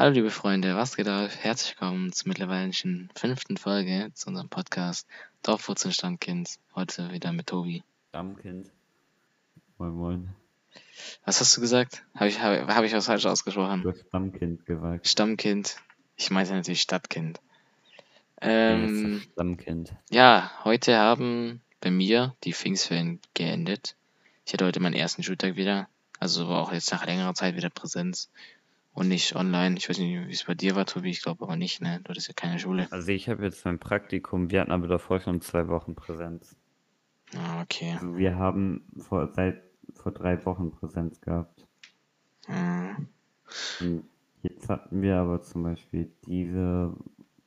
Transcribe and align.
Hallo 0.00 0.14
liebe 0.14 0.30
Freunde, 0.30 0.76
was 0.76 0.96
geht 0.96 1.08
ab? 1.08 1.28
Herzlich 1.42 1.78
willkommen 1.78 2.10
zur 2.10 2.28
mittlerweile 2.28 2.72
fünften 3.14 3.58
Folge 3.58 4.10
zu 4.14 4.28
unserem 4.28 4.48
Podcast 4.48 5.06
Dorfwurzeln 5.42 5.92
Stammkind. 5.92 6.58
Heute 6.74 7.12
wieder 7.12 7.34
mit 7.34 7.48
Tobi. 7.48 7.82
Stammkind. 8.08 8.70
Moin 9.76 9.92
Moin. 9.92 10.28
Was 11.26 11.40
hast 11.40 11.54
du 11.54 11.60
gesagt? 11.60 12.02
Habe 12.14 12.28
ich, 12.28 12.40
hab, 12.40 12.66
hab 12.74 12.82
ich 12.82 12.94
was 12.94 13.04
falsch 13.04 13.26
ausgesprochen? 13.26 13.82
Du 13.82 13.90
hast 13.90 14.00
Stammkind 14.08 14.64
gesagt. 14.64 15.06
Stammkind. 15.06 15.76
Ich 16.16 16.30
meinte 16.30 16.54
natürlich 16.54 16.80
Stadtkind. 16.80 17.38
Ähm, 18.40 19.18
doch 19.18 19.32
Stammkind. 19.32 19.92
ja, 20.08 20.50
heute 20.64 20.96
haben 20.96 21.60
bei 21.82 21.90
mir 21.90 22.34
die 22.44 22.54
Pfingstferien 22.54 23.20
geendet. 23.34 23.96
Ich 24.46 24.54
hatte 24.54 24.64
heute 24.64 24.80
meinen 24.80 24.94
ersten 24.94 25.22
Schultag 25.22 25.56
wieder. 25.56 25.90
Also 26.18 26.48
war 26.48 26.62
auch 26.62 26.72
jetzt 26.72 26.90
nach 26.90 27.04
längerer 27.04 27.34
Zeit 27.34 27.54
wieder 27.54 27.68
Präsenz 27.68 28.30
und 28.92 29.08
nicht 29.08 29.36
online. 29.36 29.76
Ich 29.76 29.88
weiß 29.88 29.98
nicht, 29.98 30.28
wie 30.28 30.32
es 30.32 30.44
bei 30.44 30.54
dir 30.54 30.74
war, 30.74 30.86
Tobi. 30.86 31.10
Ich 31.10 31.22
glaube 31.22 31.44
aber 31.44 31.56
nicht, 31.56 31.80
ne? 31.80 32.00
Du 32.02 32.10
hattest 32.10 32.28
ja 32.28 32.34
keine 32.34 32.58
Schule. 32.58 32.88
Also 32.90 33.08
ich 33.08 33.28
habe 33.28 33.44
jetzt 33.44 33.64
mein 33.64 33.78
Praktikum, 33.78 34.50
wir 34.50 34.60
hatten 34.60 34.72
aber 34.72 34.88
davor 34.88 35.20
schon 35.20 35.40
zwei 35.40 35.68
Wochen 35.68 35.94
Präsenz. 35.94 36.56
Ah, 37.36 37.62
okay. 37.62 37.92
Also 37.92 38.16
wir 38.16 38.36
haben 38.36 38.84
vor, 38.98 39.32
seit 39.34 39.62
vor 39.94 40.12
drei 40.12 40.44
Wochen 40.44 40.72
Präsenz 40.72 41.20
gehabt. 41.20 41.66
Hm. 42.46 43.08
Und 43.80 44.04
jetzt 44.42 44.68
hatten 44.68 45.02
wir 45.02 45.16
aber 45.16 45.40
zum 45.40 45.62
Beispiel 45.62 46.10
diese, 46.26 46.94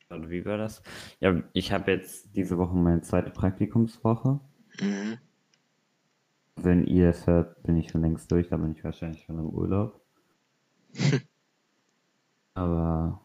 oder 0.10 0.30
wie 0.30 0.46
war 0.46 0.58
das? 0.58 0.82
Ja, 1.20 1.42
ich 1.54 1.72
habe 1.72 1.92
jetzt 1.92 2.36
diese 2.36 2.58
Woche 2.58 2.76
meine 2.76 3.02
zweite 3.02 3.32
Praktikumswoche. 3.32 4.40
Mhm. 4.80 5.18
Wenn 6.56 6.86
ihr 6.86 7.10
es 7.10 7.28
hört, 7.28 7.64
bin 7.64 7.78
ich 7.78 7.90
schon 7.90 8.02
längst 8.02 8.32
durch, 8.32 8.48
da 8.50 8.58
bin 8.58 8.72
ich 8.72 8.84
wahrscheinlich 8.84 9.24
schon 9.24 9.40
im 9.40 9.50
Urlaub. 9.50 10.00
Aber 12.56 13.20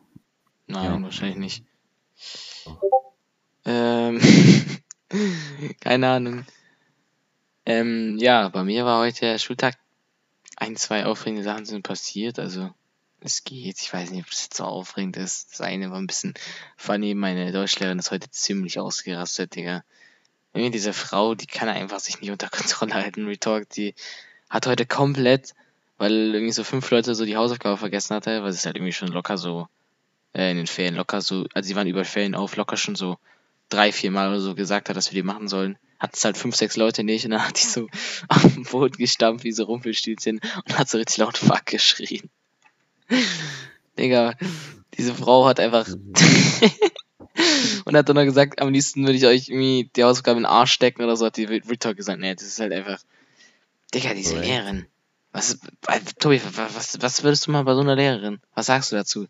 Nein, 0.67 0.85
Ja. 0.85 1.03
wahrscheinlich 1.03 1.37
nicht. 1.39 1.65
Ähm, 3.65 4.21
keine 5.81 6.09
Ahnung. 6.09 6.45
Ähm, 7.67 8.17
ja, 8.19 8.49
bei 8.49 8.65
mir 8.65 8.85
war 8.85 9.01
heute 9.01 9.21
der 9.21 9.39
Schultag. 9.39 9.77
Ein, 10.57 10.77
zwei 10.77 11.07
aufregende 11.07 11.45
Sachen 11.45 11.67
sind 11.67 11.83
passiert. 11.83 12.39
Also, 12.39 12.71
es 13.21 13.45
geht. 13.45 13.81
Ich 13.81 13.93
weiß 13.93 14.11
nicht, 14.11 14.25
ob 14.25 14.33
es 14.33 14.45
jetzt 14.45 14.57
so 14.57 14.65
aufregend 14.65 15.17
ist. 15.17 15.53
Das 15.53 15.61
eine 15.61 15.91
war 15.91 15.99
ein 15.99 16.07
bisschen 16.07 16.35
funny. 16.77 17.15
Meine 17.15 17.53
Deutschlehrerin 17.53 17.99
ist 17.99 18.11
heute 18.11 18.31
ziemlich 18.31 18.79
ausgerastet, 18.79 19.55
Digga. 19.55 19.85
Irgendwie 20.55 20.73
diese 20.73 20.93
Frau, 20.93 21.35
die 21.35 21.47
kann 21.47 21.69
einfach 21.69 22.01
sich 22.01 22.21
nicht 22.21 22.31
unter 22.31 22.49
Kontrolle 22.49 22.95
halten. 22.95 23.27
Retalk, 23.27 23.69
die 23.71 23.95
hat 24.49 24.67
heute 24.67 24.87
komplett, 24.87 25.55
weil 25.99 26.35
irgendwie 26.35 26.53
so 26.53 26.65
fünf 26.65 26.91
Leute 26.91 27.15
so 27.15 27.25
die 27.25 27.37
Hausaufgabe 27.37 27.77
vergessen 27.77 28.15
hatte, 28.15 28.43
weil 28.43 28.51
es 28.51 28.65
halt 28.65 28.77
irgendwie 28.77 28.93
schon 28.93 29.09
locker 29.09 29.37
so 29.37 29.69
äh, 30.33 30.51
in 30.51 30.57
den 30.57 30.67
Ferien 30.67 30.95
locker 30.95 31.21
so, 31.21 31.47
also 31.53 31.67
sie 31.67 31.77
waren 31.77 31.89
über 31.89 32.05
Ferien 32.05 32.35
auf, 32.35 32.57
locker 32.57 32.77
schon 32.77 32.95
so 32.95 33.19
drei, 33.69 33.93
vier 33.93 34.11
Mal 34.11 34.29
oder 34.31 34.41
so 34.41 34.55
gesagt 34.55 34.89
hat, 34.89 34.97
dass 34.97 35.13
wir 35.13 35.21
die 35.21 35.27
machen 35.27 35.49
sollen. 35.49 35.77
Hat 35.99 36.17
es 36.17 36.25
halt 36.25 36.37
fünf, 36.37 36.55
sechs 36.55 36.77
Leute 36.77 37.03
nicht 37.03 37.25
und 37.25 37.33
dann 37.33 37.47
hat 37.47 37.61
die 37.61 37.67
so 37.67 37.89
am 38.29 38.63
Boden 38.71 38.97
gestampft 38.97 39.45
wie 39.45 39.53
so 39.53 39.65
Rumpelstilzchen 39.65 40.41
und 40.65 40.79
hat 40.79 40.89
so 40.89 40.99
richtig 40.99 41.19
laut 41.19 41.37
Fuck 41.37 41.67
geschrien. 41.67 42.31
Digga, 43.99 44.35
diese 44.97 45.15
Frau 45.15 45.47
hat 45.47 45.59
einfach 45.59 45.89
und 47.85 47.97
hat 47.97 48.09
dann 48.09 48.17
noch 48.17 48.25
gesagt, 48.25 48.61
am 48.61 48.73
liebsten 48.73 49.05
würde 49.05 49.19
ich 49.19 49.27
euch 49.27 49.49
irgendwie 49.49 49.91
die 49.97 50.05
Hausaufgabe 50.05 50.39
in 50.39 50.45
den 50.45 50.51
Arsch 50.51 50.73
stecken 50.73 51.03
oder 51.03 51.17
so, 51.17 51.27
hat 51.27 51.37
die 51.37 51.45
Retalk 51.45 51.97
gesagt. 51.97 52.21
Nee, 52.21 52.35
das 52.35 52.47
ist 52.47 52.61
halt 52.61 52.73
einfach, 52.73 53.01
Digga, 53.93 54.15
diese. 54.15 54.39
Lehrerin. 54.39 54.87
Was, 55.33 55.55
äh, 55.89 56.01
Tobi, 56.19 56.41
wa- 56.43 56.69
was, 56.75 57.01
was 57.03 57.23
würdest 57.23 57.47
du 57.47 57.51
mal 57.53 57.63
bei 57.65 57.75
so 57.75 57.81
einer 57.81 57.97
Lehrerin? 57.97 58.41
Was 58.55 58.67
sagst 58.67 58.93
du 58.93 58.97
dazu? 58.97 59.27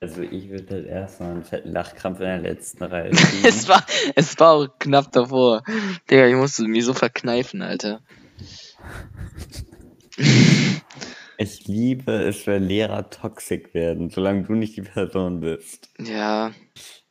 Also 0.00 0.22
ich 0.22 0.48
würde 0.50 0.74
halt 0.74 0.86
erstmal 0.86 1.30
einen 1.32 1.44
fetten 1.44 1.70
Lachkrampf 1.72 2.18
in 2.20 2.26
der 2.26 2.38
letzten 2.38 2.82
Reihe 2.84 3.10
Es 3.44 3.68
war, 3.68 3.84
es 4.16 4.38
war 4.40 4.52
auch 4.52 4.68
knapp 4.78 5.12
davor. 5.12 5.62
Digga, 6.10 6.26
ich 6.26 6.34
musste 6.34 6.64
mich 6.66 6.84
so 6.84 6.92
verkneifen, 6.94 7.62
Alter. 7.62 8.00
Ich 11.38 11.66
liebe 11.66 12.12
es, 12.12 12.46
wenn 12.46 12.64
Lehrer 12.64 13.10
toxisch 13.10 13.72
werden, 13.74 14.10
solange 14.10 14.42
du 14.44 14.52
nicht 14.54 14.76
die 14.76 14.82
Person 14.82 15.40
bist. 15.40 15.88
Ja. 15.98 16.52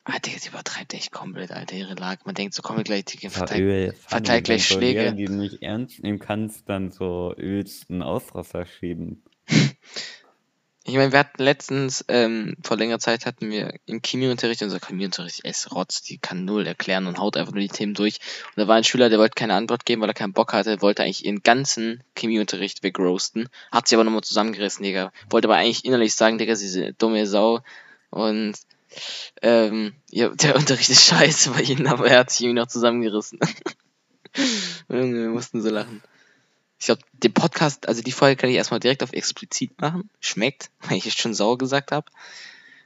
Ah, 0.03 0.17
Digga, 0.19 0.38
die 0.44 0.47
übertreibt 0.47 0.94
echt 0.94 1.12
komplett, 1.12 1.51
Alter, 1.51 1.75
ihre 1.75 1.94
Lage. 1.94 2.22
Man 2.25 2.34
denkt, 2.34 2.56
so 2.56 2.63
komm 2.63 2.84
gleich, 2.84 3.06
Digga, 3.06 3.29
verteil. 3.29 3.94
Verteil, 3.94 3.94
verteil 4.07 4.41
gleich 4.41 4.67
so 4.67 4.75
Schläge. 4.75 5.13
Die 5.13 5.25
du 5.25 5.34
nicht 5.34 5.62
ernst 5.62 6.01
nehmen 6.01 6.19
kannst, 6.19 6.67
dann 6.67 6.91
so 6.91 7.35
einen 7.38 8.01
Ausrasser 8.01 8.66
schieben. 8.66 9.23
Ich 10.84 10.95
meine, 10.95 11.12
wir 11.12 11.19
hatten 11.19 11.44
letztens, 11.44 12.03
ähm, 12.07 12.57
vor 12.63 12.75
längerer 12.75 12.97
Zeit 12.97 13.28
hatten 13.28 13.51
wir 13.51 13.75
im 13.85 14.01
Chemieunterricht, 14.01 14.63
unser 14.63 14.79
Chemieunterricht 14.79 15.45
ist 15.45 15.72
Rotz, 15.72 16.01
die 16.01 16.18
kann 16.18 16.44
null 16.44 16.66
erklären 16.66 17.06
und 17.06 17.19
haut 17.19 17.38
einfach 17.38 17.53
nur 17.53 17.62
die 17.62 17.68
Themen 17.68 17.94
durch. 17.94 18.18
Und 18.47 18.63
da 18.63 18.68
war 18.68 18.78
ein 18.78 18.83
Schüler, 18.83 19.09
der 19.09 19.19
wollte 19.19 19.35
keine 19.35 19.53
Antwort 19.53 19.85
geben, 19.85 20.01
weil 20.01 20.09
er 20.09 20.16
keinen 20.16 20.33
Bock 20.33 20.53
hatte, 20.53 20.81
wollte 20.81 21.03
eigentlich 21.03 21.23
ihren 21.23 21.44
ganzen 21.44 22.03
Chemieunterricht 22.16 22.81
wegroasten, 22.81 23.47
hat 23.72 23.88
sie 23.88 23.95
aber 23.95 24.03
nochmal 24.03 24.23
zusammengerissen, 24.23 24.81
Digga. 24.81 25.12
Wollte 25.29 25.47
aber 25.47 25.57
eigentlich 25.57 25.85
innerlich 25.85 26.16
sagen, 26.16 26.39
Digga, 26.39 26.56
sie 26.56 26.66
ist 26.66 26.75
eine 26.75 26.94
dumme 26.94 27.28
Sau 27.28 27.59
und 28.09 28.56
ähm, 29.41 29.94
ja, 30.09 30.29
der 30.29 30.56
Unterricht 30.56 30.90
ist 30.90 31.06
scheiße 31.06 31.52
bei 31.52 31.62
ihnen, 31.62 31.88
aber 31.88 32.07
er 32.07 32.19
hat 32.19 32.31
sich 32.31 32.41
irgendwie 32.41 32.59
noch 32.59 32.68
zusammengerissen. 32.68 33.40
Wir 34.88 35.29
mussten 35.29 35.62
so 35.62 35.69
lachen. 35.69 36.02
Ich 36.79 36.88
glaube, 36.88 37.01
den 37.13 37.34
Podcast, 37.34 37.88
also 37.88 38.01
die 38.01 38.12
Folge 38.12 38.38
kann 38.38 38.50
ich 38.50 38.56
erstmal 38.56 38.80
direkt 38.80 39.03
auf 39.03 39.13
explizit 39.13 39.80
machen. 39.80 40.09
Schmeckt, 40.19 40.72
weil 40.81 40.97
ich 40.97 41.06
jetzt 41.06 41.19
schon 41.19 41.34
sauer 41.34 41.57
gesagt 41.57 41.91
habe. 41.91 42.09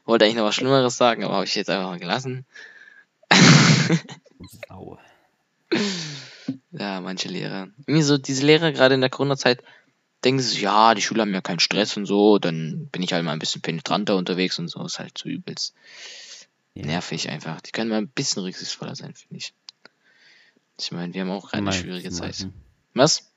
Wollte 0.06 0.26
eigentlich 0.26 0.36
noch 0.36 0.44
was 0.44 0.56
Schlimmeres 0.56 0.98
sagen, 0.98 1.24
aber 1.24 1.36
habe 1.36 1.46
ich 1.46 1.56
jetzt 1.56 1.70
einfach 1.70 1.90
mal 1.90 2.00
gelassen. 2.00 2.46
Sau. 4.68 5.00
Ja, 6.72 7.02
manche 7.02 7.30
Lehrer. 7.30 7.70
Irgendwie 7.88 8.04
so, 8.04 8.18
diese 8.18 8.46
Lehrer 8.46 8.72
gerade 8.72 8.96
in 8.96 9.02
der 9.02 9.10
Corona-Zeit 9.10 9.64
denken 10.26 10.42
sich, 10.42 10.60
ja, 10.62 10.94
die 10.96 11.02
Schüler 11.02 11.22
haben 11.22 11.34
ja 11.34 11.42
keinen 11.42 11.60
Stress 11.60 11.96
und 11.96 12.06
so, 12.06 12.40
dann 12.40 12.90
bin 12.92 13.04
ich 13.04 13.14
halt 13.14 13.24
mal 13.24 13.32
ein 13.34 13.40
bisschen 13.40 13.62
penetranter 13.62 14.18
unterwegs 14.18 14.58
und 14.60 14.68
so. 14.68 14.84
Ist 14.84 15.00
halt 15.00 15.18
so 15.18 15.30
übelst 15.30 15.76
Ja. 16.74 16.86
nervig 16.88 17.30
einfach. 17.30 17.62
Die 17.62 17.72
können 17.72 17.90
mal 17.90 17.98
ein 17.98 18.10
bisschen 18.10 18.44
rücksichtsvoller 18.44 18.96
sein, 18.96 19.14
finde 19.14 19.38
ich. 19.38 19.54
Ich 20.80 20.92
meine, 20.92 21.14
wir 21.14 21.22
haben 21.22 21.32
auch 21.32 21.54
eine 21.54 21.72
schwierige 21.72 22.10
Zeit. 22.10 22.40
machen. 22.40 22.54
Was? 22.94 23.32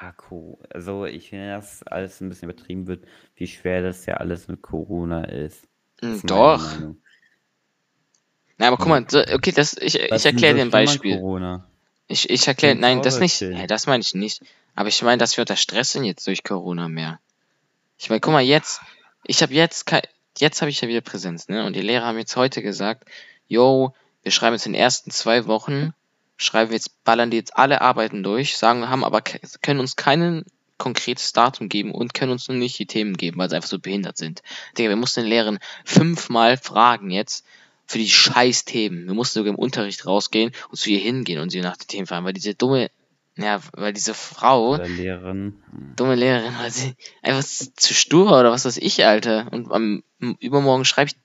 Ja, 0.00 0.14
cool. 0.30 0.58
Also 0.70 1.06
ich 1.06 1.30
finde, 1.30 1.50
dass 1.50 1.82
alles 1.84 2.20
ein 2.20 2.28
bisschen 2.28 2.50
übertrieben 2.50 2.86
wird, 2.86 3.04
wie 3.36 3.46
schwer 3.46 3.82
das 3.82 4.04
ja 4.06 4.14
alles 4.14 4.48
mit 4.48 4.60
Corona 4.62 5.24
ist. 5.24 5.68
Hm, 6.00 6.14
ist 6.14 6.28
Doch. 6.28 6.78
Na, 8.58 8.68
aber 8.68 8.76
guck 8.76 8.88
mal, 8.88 9.06
so, 9.08 9.20
okay, 9.20 9.52
das, 9.52 9.74
ich, 9.74 9.94
Was 10.10 10.24
ich 10.24 10.26
erkläre 10.26 10.56
dir 10.56 10.62
ein 10.62 10.70
Beispiel. 10.70 11.16
Corona? 11.16 11.68
Ich, 12.08 12.28
ich 12.28 12.46
erkläre, 12.46 12.74
nein, 12.74 13.02
das 13.02 13.20
nicht. 13.20 13.40
Ja, 13.40 13.66
das 13.66 13.86
meine 13.86 14.02
ich 14.02 14.14
nicht. 14.14 14.42
Aber 14.74 14.88
ich 14.88 15.02
meine, 15.02 15.18
dass 15.18 15.36
wir 15.36 15.42
unter 15.42 15.56
Stress 15.56 15.92
sind 15.92 16.04
jetzt 16.04 16.26
durch 16.26 16.42
Corona 16.44 16.88
mehr. 16.88 17.20
Ich 17.98 18.08
meine, 18.08 18.20
guck 18.20 18.32
mal, 18.32 18.40
jetzt, 18.40 18.80
ich 19.24 19.42
habe 19.42 19.54
jetzt, 19.54 19.90
jetzt 20.38 20.60
habe 20.60 20.70
ich 20.70 20.80
ja 20.80 20.88
wieder 20.88 21.00
Präsenz, 21.00 21.48
ne? 21.48 21.64
Und 21.64 21.74
die 21.74 21.82
Lehrer 21.82 22.06
haben 22.06 22.18
jetzt 22.18 22.36
heute 22.36 22.62
gesagt, 22.62 23.08
yo, 23.46 23.94
wir 24.22 24.32
schreiben 24.32 24.54
jetzt 24.54 24.66
in 24.66 24.72
den 24.72 24.80
ersten 24.80 25.10
zwei 25.10 25.46
Wochen, 25.46 25.94
schreiben 26.36 26.70
wir 26.70 26.76
jetzt, 26.76 27.04
ballern 27.04 27.30
die 27.30 27.36
jetzt 27.36 27.56
alle 27.56 27.80
Arbeiten 27.80 28.22
durch, 28.22 28.56
sagen, 28.56 28.88
haben 28.88 29.04
aber, 29.04 29.22
können 29.22 29.80
uns 29.80 29.96
kein 29.96 30.44
konkretes 30.78 31.32
Datum 31.32 31.68
geben 31.68 31.92
und 31.92 32.14
können 32.14 32.32
uns 32.32 32.48
nur 32.48 32.56
nicht 32.56 32.78
die 32.78 32.86
Themen 32.86 33.16
geben, 33.16 33.38
weil 33.38 33.48
sie 33.48 33.56
einfach 33.56 33.68
so 33.68 33.78
behindert 33.78 34.16
sind. 34.16 34.42
Digga, 34.76 34.88
wir 34.88 34.96
mussten 34.96 35.20
den 35.20 35.28
Lehrern 35.28 35.58
fünfmal 35.84 36.56
fragen 36.56 37.10
jetzt, 37.10 37.44
für 37.86 37.98
die 37.98 38.08
scheiß 38.08 38.64
Themen. 38.64 39.06
Wir 39.06 39.14
mussten 39.14 39.38
sogar 39.40 39.52
im 39.52 39.58
Unterricht 39.58 40.06
rausgehen 40.06 40.52
und 40.70 40.76
zu 40.76 40.90
ihr 40.90 40.98
hingehen 41.00 41.40
und 41.40 41.50
sie 41.50 41.60
nach 41.60 41.76
den 41.76 41.88
Themen 41.88 42.06
fragen, 42.06 42.24
weil 42.24 42.32
diese 42.32 42.54
dumme, 42.54 42.90
ja, 43.36 43.60
weil 43.72 43.92
diese 43.92 44.14
Frau, 44.14 44.76
Lehrerin. 44.76 45.62
Hm. 45.70 45.96
dumme 45.96 46.14
Lehrerin, 46.14 46.54
weil 46.58 46.70
sie 46.70 46.94
einfach 47.22 47.42
zu 47.44 47.94
stur 47.94 48.26
war 48.30 48.40
oder 48.40 48.50
was 48.52 48.64
weiß 48.64 48.76
ich, 48.78 49.04
Alter. 49.04 49.48
Und 49.52 49.70
am 49.72 50.02
übermorgen 50.40 50.84
schreibe 50.84 51.10
ich 51.10 51.16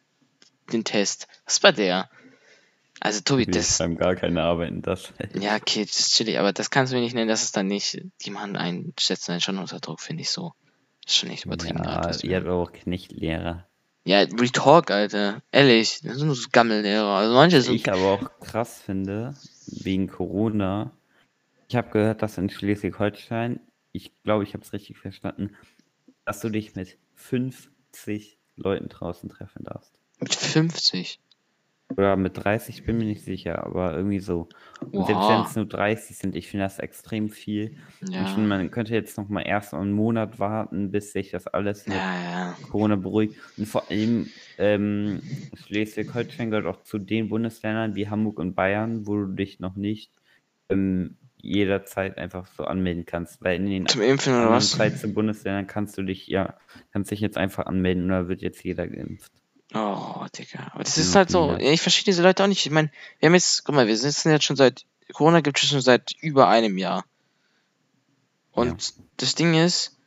den 0.73 0.83
Test. 0.83 1.27
Was 1.45 1.55
ist 1.55 1.59
bei 1.61 1.71
der? 1.71 2.09
Also, 2.99 3.21
Tobi, 3.21 3.45
Wir 3.45 3.53
das, 3.53 3.77
schreiben 3.77 3.95
gar 3.95 4.15
keine 4.15 4.41
Arbeiten, 4.41 4.81
das. 4.81 5.13
ja, 5.39 5.55
okay, 5.55 5.85
das 5.85 5.99
ist 5.99 6.15
chillig, 6.15 6.39
aber 6.39 6.51
das 6.51 6.71
kannst 6.71 6.91
du 6.91 6.95
mir 6.97 7.03
nicht 7.03 7.13
nennen, 7.13 7.27
das 7.29 7.43
ist 7.43 7.55
dann 7.55 7.67
nicht, 7.67 8.01
die 8.25 8.31
machen 8.31 8.55
einen, 8.57 8.93
setzen 8.99 9.33
einen 9.33 9.41
schon 9.41 9.59
unter 9.59 9.79
Druck, 9.79 10.01
finde 10.01 10.23
ich 10.23 10.31
so. 10.31 10.53
Das 11.03 11.13
ist 11.13 11.19
schon 11.19 11.29
echt 11.29 11.45
übertrieben. 11.45 11.83
Ja, 11.83 12.03
wir- 12.09 12.23
ihr 12.29 12.37
habt 12.37 12.47
auch 12.47 12.71
Knechtlehrer. 12.71 13.66
Ja, 14.07 14.19
Retalk, 14.21 14.89
Alter. 14.89 15.41
Ehrlich, 15.51 15.99
das 16.01 16.17
sind 16.17 16.27
nur 16.27 16.35
so 16.35 16.47
Gammellehrer. 16.51 17.05
Also 17.07 17.33
manche 17.33 17.57
Was 17.57 17.65
sind 17.65 17.75
ich 17.75 17.91
aber 17.91 18.05
auch 18.13 18.39
krass 18.39 18.81
finde, 18.81 19.35
wegen 19.67 20.07
Corona. 20.07 20.91
Ich 21.67 21.75
habe 21.75 21.91
gehört, 21.91 22.21
dass 22.21 22.37
in 22.37 22.49
Schleswig-Holstein, 22.49 23.59
ich 23.91 24.13
glaube, 24.23 24.45
ich 24.45 24.53
habe 24.53 24.63
es 24.63 24.71
richtig 24.71 24.97
verstanden, 24.97 25.57
dass 26.23 26.39
du 26.39 26.49
dich 26.49 26.75
mit 26.75 26.97
50 27.15 28.39
Leuten 28.55 28.87
draußen 28.87 29.27
treffen 29.29 29.65
darfst. 29.65 29.99
mit 30.21 30.33
50. 30.33 31.19
Oder 31.95 32.17
mit 32.17 32.37
30, 32.37 32.83
bin 32.83 32.97
mir 32.97 33.05
nicht 33.05 33.23
sicher, 33.23 33.65
aber 33.65 33.95
irgendwie 33.95 34.19
so. 34.19 34.49
Und 34.91 35.05
selbst 35.05 35.29
wenn 35.29 35.41
es 35.41 35.55
nur 35.55 35.65
30 35.65 36.17
sind, 36.17 36.35
ich 36.35 36.49
finde 36.49 36.65
das 36.65 36.79
extrem 36.79 37.29
viel. 37.29 37.77
Ja. 38.01 38.23
Ich 38.23 38.29
finde, 38.29 38.49
man 38.49 38.69
könnte 38.71 38.93
jetzt 38.93 39.17
noch 39.17 39.29
mal 39.29 39.41
erst 39.41 39.73
einen 39.73 39.93
Monat 39.93 40.37
warten, 40.37 40.91
bis 40.91 41.13
sich 41.13 41.31
das 41.31 41.47
alles 41.47 41.87
mit 41.87 41.95
ja, 41.95 42.21
ja. 42.21 42.57
Corona 42.69 42.97
beruhigt. 42.97 43.35
Und 43.57 43.67
vor 43.67 43.89
allem 43.89 44.27
ähm, 44.57 45.21
Schleswig-Holstein 45.65 46.49
gehört 46.49 46.65
auch 46.65 46.83
zu 46.83 46.99
den 46.99 47.29
Bundesländern 47.29 47.95
wie 47.95 48.09
Hamburg 48.09 48.39
und 48.39 48.53
Bayern, 48.53 49.07
wo 49.07 49.15
du 49.15 49.27
dich 49.27 49.61
noch 49.61 49.77
nicht 49.77 50.11
ähm, 50.69 51.15
jederzeit 51.37 52.17
einfach 52.17 52.47
so 52.47 52.65
anmelden 52.65 53.05
kannst. 53.05 53.41
Weil 53.41 53.55
in 53.55 53.65
den 53.65 53.85
Zum 53.87 54.01
Impfen 54.01 54.33
oder 54.33 54.51
was? 54.51 54.71
13 54.71 55.13
Bundesländern 55.13 55.67
kannst 55.67 55.97
du 55.97 56.03
dich, 56.03 56.27
ja, 56.27 56.55
kannst 56.91 57.11
dich 57.11 57.21
jetzt 57.21 57.37
einfach 57.37 57.65
anmelden 57.65 58.03
und 58.03 58.09
da 58.09 58.27
wird 58.27 58.41
jetzt 58.41 58.61
jeder 58.63 58.87
geimpft. 58.87 59.31
Oh, 59.73 60.25
Digga. 60.37 60.71
Aber 60.73 60.83
das 60.83 60.97
ist 60.97 61.15
halt 61.15 61.29
so, 61.29 61.55
ich 61.57 61.81
verstehe 61.81 62.05
diese 62.05 62.23
Leute 62.23 62.43
auch 62.43 62.47
nicht. 62.47 62.65
Ich 62.65 62.71
meine, 62.71 62.89
wir 63.19 63.27
haben 63.27 63.33
jetzt, 63.33 63.65
guck 63.65 63.75
mal, 63.75 63.87
wir 63.87 63.97
sitzen 63.97 64.31
jetzt 64.31 64.45
schon 64.45 64.55
seit, 64.55 64.85
Corona 65.13 65.41
gibt 65.41 65.61
es 65.61 65.69
schon 65.69 65.81
seit 65.81 66.13
über 66.21 66.47
einem 66.47 66.77
Jahr. 66.77 67.05
Und 68.51 68.87
ja. 68.87 69.03
das 69.17 69.35
Ding 69.35 69.53
ist, 69.53 69.97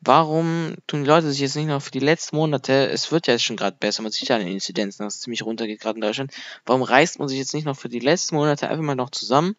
warum 0.00 0.74
tun 0.86 1.02
die 1.02 1.08
Leute 1.08 1.30
sich 1.30 1.40
jetzt 1.40 1.56
nicht 1.56 1.66
noch 1.66 1.82
für 1.82 1.90
die 1.90 2.00
letzten 2.00 2.36
Monate, 2.36 2.88
es 2.88 3.12
wird 3.12 3.26
ja 3.26 3.34
jetzt 3.34 3.44
schon 3.44 3.56
gerade 3.56 3.76
besser, 3.78 4.02
man 4.02 4.12
sieht 4.12 4.28
ja 4.28 4.36
an 4.36 4.42
den 4.42 4.52
Inzidenzen, 4.52 5.04
dass 5.04 5.16
es 5.16 5.20
ziemlich 5.20 5.44
runtergeht 5.44 5.80
gerade 5.80 5.96
in 5.96 6.00
Deutschland, 6.00 6.32
warum 6.64 6.82
reißt 6.82 7.18
man 7.18 7.28
sich 7.28 7.38
jetzt 7.38 7.54
nicht 7.54 7.66
noch 7.66 7.76
für 7.76 7.90
die 7.90 8.00
letzten 8.00 8.36
Monate 8.36 8.68
einfach 8.68 8.82
mal 8.82 8.94
noch 8.94 9.10
zusammen 9.10 9.54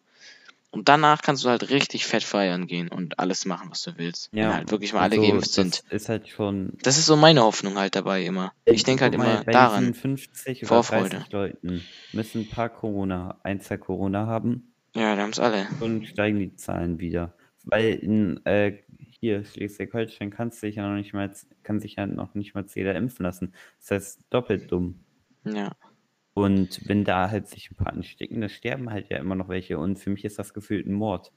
und 0.72 0.88
danach 0.88 1.20
kannst 1.20 1.44
du 1.44 1.50
halt 1.50 1.70
richtig 1.70 2.06
fett 2.06 2.24
feiern 2.24 2.66
gehen 2.66 2.88
und 2.88 3.18
alles 3.18 3.44
machen, 3.44 3.70
was 3.70 3.82
du 3.82 3.98
willst. 3.98 4.30
Ja. 4.32 4.48
Wenn 4.48 4.54
halt 4.54 4.70
wirklich 4.70 4.94
mal 4.94 5.00
alle 5.00 5.16
also, 5.16 5.30
geimpft 5.30 5.52
sind. 5.52 5.84
Ist 5.90 6.08
halt 6.08 6.28
schon. 6.28 6.72
Das 6.82 6.96
ist 6.96 7.06
so 7.06 7.14
meine 7.14 7.42
Hoffnung 7.42 7.76
halt 7.76 7.94
dabei 7.94 8.24
immer. 8.24 8.52
Ich 8.64 8.82
denke 8.82 9.04
halt 9.04 9.14
immer 9.14 9.44
bei 9.44 9.52
daran. 9.52 9.92
50 9.92 10.66
Vorfreude. 10.66 11.10
30 11.10 11.32
Leuten 11.32 11.84
müssen 12.12 12.42
ein 12.42 12.48
paar 12.48 12.70
Corona, 12.70 13.38
ein, 13.42 13.60
zwei 13.60 13.76
Corona 13.76 14.26
haben. 14.26 14.72
Ja, 14.94 15.14
die 15.14 15.20
haben 15.20 15.30
es 15.30 15.38
alle. 15.38 15.66
Und 15.80 16.06
steigen 16.06 16.38
die 16.38 16.56
Zahlen 16.56 16.98
wieder. 16.98 17.34
Weil 17.64 17.92
in 17.92 18.44
äh, 18.46 18.78
hier 19.20 19.44
Schleswig-Holstein 19.44 20.30
kannst 20.30 20.60
sich 20.60 20.76
ja 20.76 20.88
noch 20.88 20.96
nicht 20.96 21.12
mal, 21.12 21.30
kann 21.62 21.80
sich 21.80 21.96
ja 21.96 22.06
noch 22.06 22.34
nicht 22.34 22.54
mal 22.54 22.64
jeder 22.74 22.94
impfen 22.94 23.24
lassen. 23.24 23.54
Das 23.78 23.90
heißt 23.90 24.20
doppelt 24.30 24.72
dumm. 24.72 25.04
Ja. 25.44 25.72
Und 26.34 26.88
wenn 26.88 27.04
da 27.04 27.30
halt 27.30 27.48
sich 27.48 27.70
ein 27.70 27.76
paar 27.76 27.92
anstecken, 27.92 28.40
dann 28.40 28.48
sterben 28.48 28.90
halt 28.90 29.10
ja 29.10 29.18
immer 29.18 29.34
noch 29.34 29.48
welche. 29.48 29.78
Und 29.78 29.98
für 29.98 30.10
mich 30.10 30.24
ist 30.24 30.38
das 30.38 30.54
gefühlt 30.54 30.86
ein 30.86 30.94
Mord. 30.94 31.32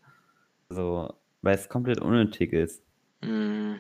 So, 0.70 1.14
weil 1.42 1.56
es 1.56 1.70
komplett 1.70 2.00
unnötig 2.00 2.54
ist. 2.54 2.82
Mm. 3.22 3.76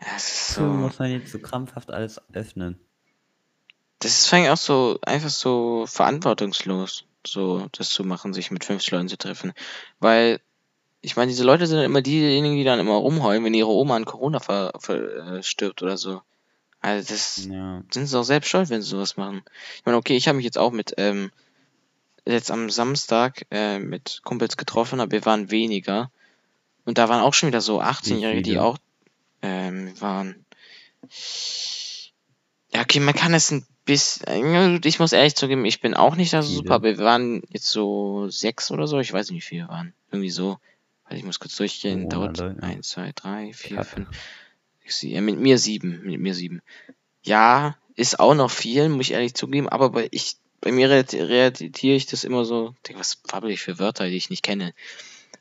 Ja, 0.00 0.18
so. 0.18 0.62
muss 0.62 0.98
man 0.98 1.10
jetzt 1.10 1.32
so 1.32 1.38
krampfhaft 1.38 1.90
alles 1.90 2.20
öffnen. 2.32 2.78
Das 3.98 4.18
ist 4.18 4.32
eigentlich 4.32 4.50
auch 4.50 4.56
so 4.56 4.98
einfach 5.02 5.30
so 5.30 5.86
verantwortungslos, 5.86 7.04
so 7.26 7.66
das 7.72 7.90
zu 7.90 8.04
machen, 8.04 8.34
sich 8.34 8.50
mit 8.50 8.64
50 8.64 8.90
Leuten 8.90 9.08
zu 9.08 9.16
treffen. 9.16 9.52
Weil, 10.00 10.40
ich 11.00 11.16
meine, 11.16 11.30
diese 11.30 11.44
Leute 11.44 11.66
sind 11.66 11.80
immer 11.80 12.02
diejenigen, 12.02 12.56
die 12.56 12.64
dann 12.64 12.78
immer 12.78 12.94
rumheulen, 12.94 13.44
wenn 13.44 13.54
ihre 13.54 13.70
Oma 13.70 13.96
an 13.96 14.04
Corona 14.04 14.40
verstirbt 14.40 15.80
äh, 15.80 15.84
oder 15.84 15.96
so. 15.96 16.20
Also 16.80 17.12
das 17.12 17.46
ja. 17.46 17.82
sind 17.90 18.06
sie 18.06 18.18
auch 18.18 18.24
selbst 18.24 18.48
schuld, 18.48 18.70
wenn 18.70 18.82
sie 18.82 18.88
sowas 18.88 19.16
machen. 19.16 19.42
Ich 19.76 19.84
meine, 19.84 19.98
okay, 19.98 20.16
ich 20.16 20.28
habe 20.28 20.36
mich 20.36 20.44
jetzt 20.44 20.58
auch 20.58 20.72
mit, 20.72 20.94
ähm, 20.98 21.30
jetzt 22.24 22.50
am 22.50 22.70
Samstag 22.70 23.46
äh, 23.50 23.78
mit 23.78 24.20
Kumpels 24.24 24.56
getroffen, 24.56 25.00
aber 25.00 25.12
wir 25.12 25.24
waren 25.24 25.50
weniger. 25.50 26.10
Und 26.84 26.98
da 26.98 27.08
waren 27.08 27.22
auch 27.22 27.34
schon 27.34 27.48
wieder 27.48 27.60
so 27.60 27.80
18-Jährige, 27.80 28.42
die 28.42 28.58
auch 28.58 28.78
ähm, 29.42 30.00
waren. 30.00 30.44
Ja, 32.72 32.82
okay, 32.82 33.00
man 33.00 33.14
kann 33.14 33.34
es 33.34 33.50
ein 33.50 33.66
bisschen. 33.84 34.80
Ich 34.84 34.98
muss 34.98 35.12
ehrlich 35.12 35.34
zugeben, 35.34 35.64
ich 35.64 35.80
bin 35.80 35.94
auch 35.94 36.14
nicht 36.16 36.32
da 36.32 36.42
so 36.42 36.52
super, 36.52 36.74
aber 36.74 36.96
wir 36.96 36.98
waren 36.98 37.42
jetzt 37.48 37.68
so 37.68 38.28
sechs 38.28 38.70
oder 38.70 38.86
so. 38.86 38.98
Ich 39.00 39.12
weiß 39.12 39.30
nicht, 39.30 39.44
wie 39.44 39.46
viele 39.46 39.68
waren. 39.68 39.94
Irgendwie 40.10 40.30
so. 40.30 40.58
Weil 41.08 41.18
ich 41.18 41.24
muss 41.24 41.38
kurz 41.38 41.56
durchgehen. 41.56 42.06
Oh, 42.06 42.08
Dauert 42.08 42.40
eins, 42.40 42.88
zwei, 42.88 43.12
drei, 43.14 43.52
vier, 43.52 43.84
fünf. 43.84 44.08
Ja, 45.02 45.20
mit 45.20 45.38
mir 45.38 45.58
sieben. 45.58 46.02
Mit 46.04 46.20
mir 46.20 46.34
sieben. 46.34 46.60
Ja, 47.22 47.76
ist 47.94 48.20
auch 48.20 48.34
noch 48.34 48.50
viel, 48.50 48.88
muss 48.88 49.06
ich 49.06 49.12
ehrlich 49.12 49.34
zugeben, 49.34 49.68
aber 49.68 49.90
bei, 49.90 50.08
ich, 50.10 50.36
bei 50.60 50.70
mir 50.70 50.88
relativiere 50.90 51.96
ich 51.96 52.06
das 52.06 52.24
immer 52.24 52.44
so, 52.44 52.74
denke, 52.86 53.00
was 53.00 53.20
fabbel 53.26 53.50
ich 53.50 53.62
für 53.62 53.78
Wörter, 53.78 54.06
die 54.06 54.16
ich 54.16 54.30
nicht 54.30 54.42
kenne. 54.42 54.74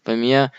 Bei 0.04 0.16
mir, 0.16 0.52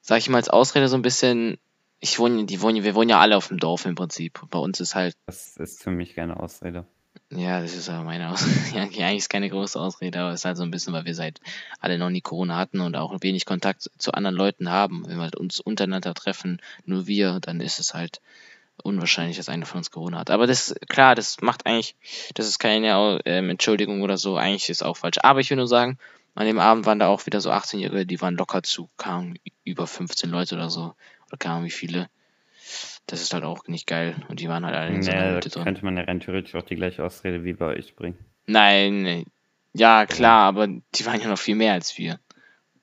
sag 0.00 0.18
ich 0.18 0.28
mal 0.28 0.38
als 0.38 0.48
Ausrede 0.48 0.88
so 0.88 0.96
ein 0.96 1.02
bisschen, 1.02 1.58
ich 2.00 2.18
wohne, 2.18 2.44
die 2.46 2.62
wohnen, 2.62 2.82
wir 2.82 2.94
wohnen 2.94 3.10
ja 3.10 3.20
alle 3.20 3.36
auf 3.36 3.48
dem 3.48 3.58
Dorf 3.58 3.84
im 3.84 3.94
Prinzip. 3.94 4.40
Bei 4.50 4.58
uns 4.58 4.80
ist 4.80 4.94
halt. 4.94 5.14
Das 5.26 5.56
ist 5.56 5.82
für 5.82 5.90
mich 5.90 6.14
keine 6.14 6.40
Ausrede. 6.40 6.86
Ja, 7.30 7.60
das 7.60 7.74
ist 7.74 7.90
aber 7.90 8.04
meine 8.04 8.30
Ausrede. 8.30 8.80
eigentlich 8.80 9.18
ist 9.18 9.28
keine 9.28 9.50
große 9.50 9.78
Ausrede, 9.78 10.20
aber 10.20 10.30
es 10.30 10.40
ist 10.40 10.44
halt 10.44 10.56
so 10.56 10.62
ein 10.62 10.70
bisschen, 10.70 10.94
weil 10.94 11.04
wir 11.04 11.14
seit 11.14 11.40
alle 11.78 11.98
noch 11.98 12.08
nie 12.08 12.22
Corona 12.22 12.56
hatten 12.56 12.80
und 12.80 12.96
auch 12.96 13.14
wenig 13.20 13.44
Kontakt 13.44 13.90
zu 13.98 14.12
anderen 14.12 14.36
Leuten 14.36 14.70
haben. 14.70 15.06
Wenn 15.06 15.16
wir 15.16 15.24
halt 15.24 15.36
uns 15.36 15.60
untereinander 15.60 16.14
treffen, 16.14 16.60
nur 16.84 17.06
wir, 17.06 17.38
dann 17.40 17.60
ist 17.60 17.80
es 17.80 17.92
halt 17.92 18.20
unwahrscheinlich, 18.82 19.36
dass 19.36 19.48
einer 19.48 19.66
von 19.66 19.78
uns 19.78 19.90
Corona 19.90 20.20
hat. 20.20 20.30
Aber 20.30 20.46
das, 20.46 20.74
klar, 20.88 21.14
das 21.14 21.40
macht 21.40 21.66
eigentlich, 21.66 21.96
das 22.34 22.46
ist 22.46 22.58
keine 22.58 23.20
ähm, 23.24 23.50
Entschuldigung 23.50 24.02
oder 24.02 24.16
so, 24.16 24.36
eigentlich 24.36 24.70
ist 24.70 24.82
auch 24.82 24.96
falsch. 24.96 25.18
Aber 25.22 25.40
ich 25.40 25.50
will 25.50 25.56
nur 25.56 25.68
sagen, 25.68 25.98
an 26.34 26.46
dem 26.46 26.58
Abend 26.58 26.86
waren 26.86 27.00
da 27.00 27.08
auch 27.08 27.26
wieder 27.26 27.40
so 27.40 27.50
18-Jährige, 27.50 28.06
die 28.06 28.20
waren 28.20 28.36
locker 28.36 28.62
zu, 28.62 28.88
kamen 28.96 29.38
über 29.64 29.86
15 29.86 30.30
Leute 30.30 30.54
oder 30.54 30.70
so. 30.70 30.94
Oder 31.26 31.36
kamen 31.38 31.64
wie 31.64 31.70
viele. 31.70 32.08
Das 33.08 33.22
ist 33.22 33.32
halt 33.32 33.42
auch 33.42 33.66
nicht 33.66 33.86
geil. 33.86 34.14
Und 34.28 34.40
die 34.40 34.48
waren 34.48 34.64
halt 34.64 34.76
alle 34.76 34.94
in 34.94 35.02
so 35.02 35.10
einer 35.10 35.36
Hütte 35.36 35.48
drin. 35.48 35.64
könnte 35.64 35.84
man 35.84 35.96
ja 35.96 36.04
rein 36.04 36.20
theoretisch 36.20 36.54
auch 36.54 36.62
die 36.62 36.76
gleiche 36.76 37.02
Ausrede 37.04 37.42
wie 37.42 37.54
bei 37.54 37.66
euch 37.66 37.96
bringen. 37.96 38.18
Nein, 38.46 39.24
ja 39.72 40.06
klar, 40.06 40.44
aber 40.44 40.66
die 40.68 41.06
waren 41.06 41.20
ja 41.20 41.28
noch 41.28 41.38
viel 41.38 41.54
mehr 41.54 41.72
als 41.72 41.96
wir. 41.96 42.20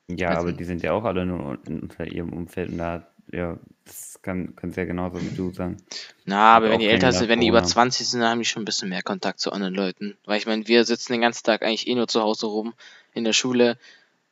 Ja, 0.08 0.30
also, 0.30 0.42
aber 0.42 0.52
die 0.54 0.64
sind 0.64 0.82
ja 0.84 0.94
auch 0.94 1.04
alle 1.04 1.26
nur 1.26 1.60
unter 1.68 2.08
ihrem 2.08 2.34
Umfeld 2.34 2.70
und 2.70 2.80
da, 2.80 3.08
ja, 3.32 3.60
das 3.86 4.20
kann, 4.24 4.56
können 4.56 4.74
sie 4.74 4.82
ja 4.82 4.86
genauso 4.86 5.22
wie 5.22 5.36
du 5.36 5.52
sagen. 5.52 5.78
Na, 6.26 6.56
aber 6.56 6.70
wenn 6.70 6.80
die 6.80 6.88
älter 6.88 7.12
sind, 7.12 7.30
wenn 7.30 7.40
die 7.40 7.48
über 7.48 7.64
20 7.64 8.08
sind, 8.08 8.22
dann 8.22 8.32
haben 8.32 8.40
die 8.40 8.46
schon 8.46 8.64
ein 8.64 8.66
bisschen 8.66 8.90
mehr 8.90 9.04
Kontakt 9.04 9.40
zu 9.40 9.52
anderen 9.52 9.76
Leuten. 9.76 10.18
Weil 10.26 10.38
ich 10.40 10.48
meine, 10.48 10.68
wir 10.68 10.86
sitzen 10.86 11.14
den 11.14 11.22
ganzen 11.22 11.44
Tag 11.44 11.62
eigentlich 11.62 11.88
eh 11.88 11.96
nur 11.96 12.08
zu 12.08 12.22
Hause 12.22 12.48
rum, 12.48 12.74
in 13.14 13.24
der 13.24 13.34
Schule 13.34 13.78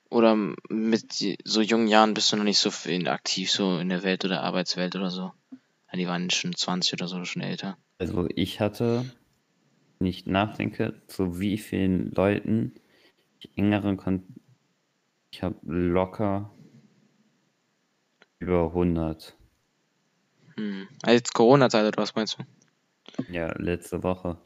oder 0.10 0.36
mit 0.70 1.38
so 1.44 1.62
jungen 1.62 1.88
Jahren 1.88 2.14
bist 2.14 2.32
du 2.32 2.36
noch 2.36 2.44
nicht 2.44 2.60
so 2.60 2.70
aktiv 3.08 3.52
so 3.52 3.78
in 3.78 3.90
der 3.90 4.04
Welt 4.04 4.26
oder 4.26 4.44
Arbeitswelt 4.44 4.96
oder 4.96 5.10
so. 5.10 5.32
Die 5.96 6.08
waren 6.08 6.30
schon 6.30 6.56
20 6.56 6.94
oder 6.94 7.08
so, 7.08 7.24
schon 7.24 7.42
älter. 7.42 7.78
Also 8.00 8.28
ich 8.36 8.60
hatte, 8.60 9.06
wenn 10.00 10.08
ich 10.08 10.26
nachdenke, 10.26 11.02
zu 11.08 11.40
wie 11.40 11.58
vielen 11.58 12.12
Leuten 12.12 12.74
ich 13.40 13.58
engeren 13.58 13.98
Kontakt. 13.98 14.30
Ich 15.32 15.44
habe 15.44 15.56
locker 15.64 16.52
über 18.40 18.68
100. 18.68 19.36
Hm. 20.58 20.88
Als 21.02 21.32
Corona-Zeit 21.32 21.98
was 21.98 22.16
meinst 22.16 22.38
du? 22.38 22.44
Ja, 23.32 23.52
letzte 23.58 24.04
Woche. 24.04 24.38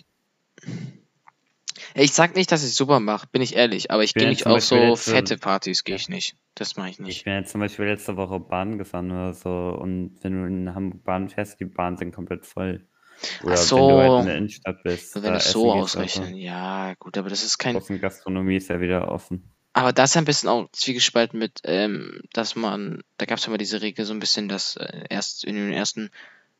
Ich 1.96 2.14
sag 2.14 2.36
nicht, 2.36 2.52
dass 2.52 2.64
ich 2.64 2.74
super 2.74 3.00
mache, 3.00 3.28
bin 3.32 3.42
ich 3.42 3.56
ehrlich, 3.56 3.92
aber 3.92 4.04
ich, 4.04 4.16
ich 4.16 4.22
gehe 4.22 4.30
nicht 4.30 4.46
auf 4.46 4.64
so 4.64 4.76
letzte... 4.76 5.12
fette 5.12 5.38
Partys, 5.38 5.84
gehe 5.84 5.96
ich 5.96 6.10
nicht. 6.10 6.36
Das 6.56 6.76
mache 6.76 6.90
ich 6.90 7.00
nicht. 7.00 7.18
Ich 7.18 7.24
bin 7.24 7.34
jetzt 7.34 7.52
zum 7.52 7.62
Beispiel 7.62 7.86
letzte 7.86 8.18
Woche 8.18 8.40
Bahn 8.40 8.78
gefahren 8.78 9.12
oder 9.12 9.34
so 9.34 9.50
und 9.50 10.18
wenn 10.22 10.34
du 10.34 10.48
in 10.48 10.76
Hamburg 10.76 11.04
Bahn 11.04 11.30
fährst, 11.30 11.60
die 11.60 11.66
Bahnen 11.66 11.98
sind 11.98 12.14
komplett 12.14 12.46
voll. 12.46 12.88
Oder 13.44 13.54
Ach 13.54 13.58
so. 13.58 13.78
wenn 13.78 13.88
du 13.88 14.02
halt 14.02 14.20
in 14.22 14.26
der 14.28 14.38
Innenstadt 14.38 14.84
bist. 14.84 15.16
Wenn 15.16 15.34
du 15.34 15.40
so 15.40 15.72
ausrechnen, 15.72 16.36
ja, 16.36 16.94
gut, 17.00 17.18
aber 17.18 17.30
das 17.30 17.44
ist 17.44 17.58
kein. 17.58 17.80
Die 17.80 18.00
Gastronomie 18.00 18.58
ist 18.58 18.70
ja 18.70 18.80
wieder 18.80 19.10
offen. 19.12 19.52
Aber 19.74 19.94
das 19.94 20.12
ist 20.12 20.18
ein 20.18 20.26
bisschen 20.26 20.50
auch 20.50 20.68
zwiegespalten 20.72 21.38
mit, 21.38 21.60
ähm, 21.64 22.22
dass 22.34 22.56
man, 22.56 23.04
da 23.18 23.28
gab 23.28 23.38
es 23.38 23.46
ja 23.46 23.52
mal 23.52 23.60
diese 23.60 23.82
Regel 23.84 24.06
so 24.06 24.14
ein 24.14 24.20
bisschen, 24.20 24.50
dass 24.50 24.76
äh, 24.76 25.04
erst 25.10 25.44
in 25.44 25.56
den 25.56 25.72
ersten 25.72 26.10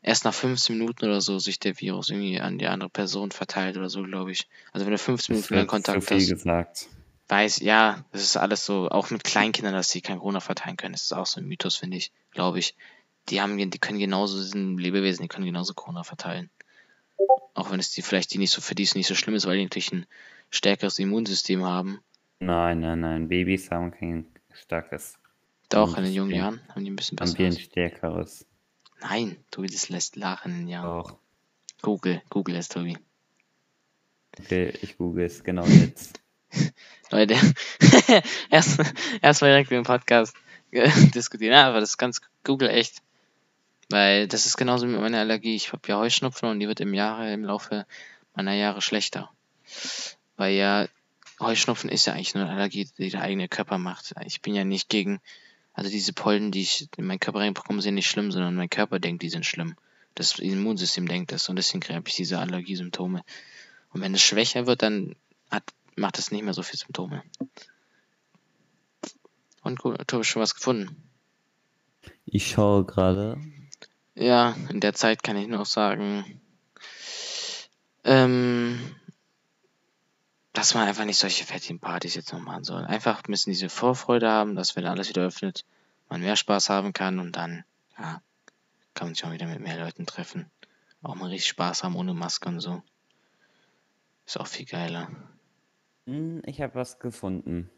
erst 0.02 0.26
nach 0.26 0.34
15 0.34 0.78
Minuten 0.78 1.06
oder 1.06 1.22
so 1.22 1.40
sich 1.40 1.60
der 1.60 1.80
Virus 1.80 2.10
irgendwie 2.10 2.40
an 2.40 2.58
die 2.58 2.68
andere 2.68 2.90
Person 2.90 3.32
verteilt 3.32 3.78
oder 3.78 3.90
so, 3.90 4.04
glaube 4.04 4.32
ich. 4.32 4.48
Also 4.72 4.86
wenn 4.86 4.92
du 4.92 4.98
15 4.98 5.36
Minuten 5.36 5.54
lang 5.56 5.68
Kontakt 5.68 6.02
so 6.02 6.08
viel 6.08 6.22
hast. 6.22 6.30
Gesagt. 6.30 6.88
Weiß, 7.30 7.60
ja, 7.60 8.06
das 8.14 8.22
ist 8.22 8.38
alles 8.38 8.66
so, 8.66 8.90
auch 8.90 9.10
mit 9.10 9.26
Kleinkindern, 9.26 9.74
dass 9.74 9.90
sie 9.90 10.00
kein 10.00 10.20
Corona 10.20 10.40
verteilen 10.40 10.78
können, 10.78 10.94
das 10.94 11.04
ist 11.04 11.14
auch 11.14 11.26
so 11.26 11.42
ein 11.42 11.48
Mythos, 11.48 11.76
finde 11.76 11.98
ich, 11.98 12.14
glaube 12.32 12.60
ich. 12.60 12.74
Die 13.28 13.42
haben, 13.42 13.58
die 13.58 13.80
können 13.80 14.00
genauso, 14.00 14.42
sind 14.42 14.78
Lebewesen, 14.78 15.24
die 15.24 15.28
können 15.28 15.46
genauso 15.46 15.74
Corona 15.74 16.04
verteilen. 16.04 16.50
Auch 17.54 17.70
wenn 17.70 17.82
es 17.82 17.92
die 17.92 18.02
vielleicht 18.02 18.34
die 18.34 18.38
nicht 18.38 18.52
so, 18.52 18.62
für 18.62 18.76
die 18.76 18.84
es 18.84 18.96
nicht 18.96 19.08
so 19.08 19.16
schlimm 19.16 19.36
ist, 19.36 19.46
weil 19.46 19.58
die 19.58 19.64
natürlich 19.64 19.92
ein 19.92 20.06
stärkeres 20.50 21.00
Immunsystem 21.00 21.66
haben. 21.66 22.00
Nein, 22.40 22.80
nein, 22.80 23.02
nein, 23.02 23.28
Babys 23.28 23.72
haben 23.72 23.92
kein 23.92 24.28
starkes. 24.54 25.16
Doch, 25.68 25.98
in 25.98 26.06
den 26.06 26.14
jungen 26.14 26.32
Jahren 26.34 26.62
haben 26.70 26.86
die 26.86 26.92
ein 26.92 26.96
bisschen 26.96 27.18
besser. 27.18 27.34
Haben 27.34 27.40
wir 27.40 27.48
ein 27.48 27.60
stärkeres. 27.60 28.47
Nein, 29.02 29.38
Tobi, 29.52 29.68
das 29.68 29.90
lässt 29.90 30.16
lachen, 30.16 30.68
ja. 30.68 30.84
Doch. 30.84 31.18
Google, 31.82 32.22
Google 32.30 32.56
es, 32.56 32.70
Tobi. 32.70 32.98
Okay, 34.40 34.74
ich 34.82 34.98
google 34.98 35.26
es 35.26 35.44
genau 35.44 35.66
jetzt. 35.66 36.22
Leute, 37.12 37.36
erst, 38.50 38.80
erst 39.22 39.42
mal 39.42 39.48
direkt 39.48 39.72
im 39.72 39.84
Podcast 39.84 40.36
diskutieren. 40.72 41.54
Ja, 41.54 41.68
aber 41.68 41.80
das 41.80 41.92
ist 41.92 41.98
ganz 41.98 42.22
Google 42.44 42.70
echt. 42.70 43.02
Weil 43.90 44.28
das 44.28 44.46
ist 44.46 44.58
genauso 44.58 44.86
mit 44.86 45.00
meiner 45.00 45.20
Allergie. 45.20 45.56
Ich 45.56 45.72
habe 45.72 45.88
ja 45.88 45.98
Heuschnupfen 45.98 46.50
und 46.50 46.60
die 46.60 46.68
wird 46.68 46.82
im 46.82 46.94
Jahre, 46.94 47.32
im 47.32 47.44
Laufe 47.44 47.86
meiner 48.36 48.54
Jahre 48.54 48.82
schlechter. 48.82 49.32
Weil 50.36 50.56
ja 50.56 50.88
Heuschnupfen 51.40 51.90
ist 51.90 52.06
ja 52.06 52.14
eigentlich 52.14 52.36
nur 52.36 52.46
eine 52.46 52.54
Allergie, 52.54 52.90
die 52.98 53.10
der 53.10 53.22
eigene 53.22 53.48
Körper 53.48 53.78
macht. 53.78 54.14
Ich 54.26 54.42
bin 54.42 54.56
ja 54.56 54.66
nicht 54.66 54.90
gegen, 54.90 55.22
also 55.78 55.92
diese 55.92 56.12
Pollen, 56.12 56.52
die 56.52 56.62
ich 56.62 56.90
in 56.98 57.06
meinen 57.06 57.20
Körper 57.20 57.38
reinbekomme, 57.38 57.84
sind 57.84 57.94
nicht 57.94 58.10
schlimm, 58.10 58.32
sondern 58.32 58.56
mein 58.56 58.68
Körper 58.70 58.98
denkt, 58.98 59.22
die 59.22 59.30
sind 59.30 59.46
schlimm. 59.46 59.76
Das 60.16 60.40
Immunsystem 60.40 61.08
denkt 61.08 61.32
das 61.32 61.50
und 61.50 61.56
deswegen 61.56 61.88
habe 61.94 62.10
ich 62.10 62.16
diese 62.16 62.40
Allergiesymptome. 62.40 63.24
Und 63.94 64.02
wenn 64.02 64.16
es 64.16 64.24
schwächer 64.24 64.66
wird, 64.66 64.82
dann 64.82 65.16
hat, 65.52 65.64
macht 65.96 66.18
es 66.18 66.32
nicht 66.32 66.44
mehr 66.44 66.56
so 66.56 66.64
viele 66.64 66.80
Symptome. 66.80 67.22
Und 69.62 69.78
gut, 69.78 70.02
du 70.08 70.18
hast 70.18 70.26
schon 70.26 70.42
was 70.42 70.56
gefunden. 70.56 71.04
Ich 72.26 72.48
schaue 72.48 72.84
gerade. 72.84 73.38
Ja, 74.16 74.56
in 74.70 74.80
der 74.80 74.96
Zeit 74.96 75.22
kann 75.22 75.38
ich 75.38 75.48
noch 75.48 75.68
sagen, 75.68 76.42
ähm, 78.04 78.80
dass 80.58 80.74
man 80.74 80.88
einfach 80.88 81.06
nicht 81.06 81.20
solche 81.20 81.46
fettigen 81.46 81.80
Partys 81.80 82.16
jetzt 82.16 82.34
noch 82.34 82.40
machen 82.40 82.64
soll. 82.64 82.84
Einfach 82.84 83.20
ein 83.24 83.32
bisschen 83.32 83.54
diese 83.54 83.70
Vorfreude 83.70 84.28
haben, 84.28 84.56
dass 84.56 84.76
wenn 84.76 84.88
alles 84.88 85.08
wieder 85.08 85.24
öffnet, 85.24 85.66
man 86.10 86.22
mehr 86.22 86.36
Spaß 86.36 86.72
haben 86.72 86.94
kann 86.94 87.20
und 87.20 87.36
dann, 87.36 87.64
ja, 88.00 88.24
kann 88.96 89.08
man 89.08 89.14
sich 89.14 89.24
auch 89.24 89.32
wieder 89.32 89.46
mit 89.46 89.60
mehr 89.60 89.78
Leuten 89.78 90.08
treffen. 90.08 90.50
Auch 91.04 91.14
mal 91.14 91.30
richtig 91.30 91.50
Spaß 91.50 91.84
haben 91.84 91.96
ohne 91.96 92.16
Maske 92.16 92.50
und 92.50 92.60
so. 92.60 92.82
Ist 94.26 94.40
auch 94.40 94.48
viel 94.48 94.66
geiler. 94.66 95.12
Hm, 96.08 96.42
ich 96.44 96.60
habe 96.60 96.74
was 96.74 96.98
gefunden. 96.98 97.70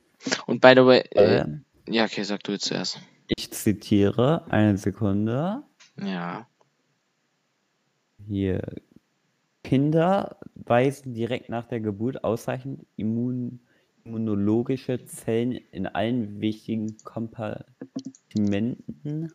Und 0.45 0.61
by 0.61 0.71
the 0.73 0.85
way, 0.85 0.99
äh, 1.15 1.39
äh, 1.39 1.45
ja, 1.89 2.05
okay, 2.05 2.23
sag 2.23 2.43
du 2.43 2.53
jetzt 2.53 2.63
zuerst. 2.63 3.01
Ich 3.27 3.51
zitiere, 3.51 4.45
eine 4.49 4.77
Sekunde. 4.77 5.63
Ja. 5.97 6.47
Hier. 8.25 8.61
Kinder 9.69 10.37
weisen 10.55 11.13
direkt 11.13 11.47
nach 11.49 11.67
der 11.67 11.79
Geburt 11.79 12.23
ausreichend 12.23 12.87
immun 12.95 13.59
immunologische 14.03 15.05
Zellen 15.05 15.51
in 15.51 15.85
allen 15.85 16.41
wichtigen 16.41 16.97
Kompartimenten 17.03 19.31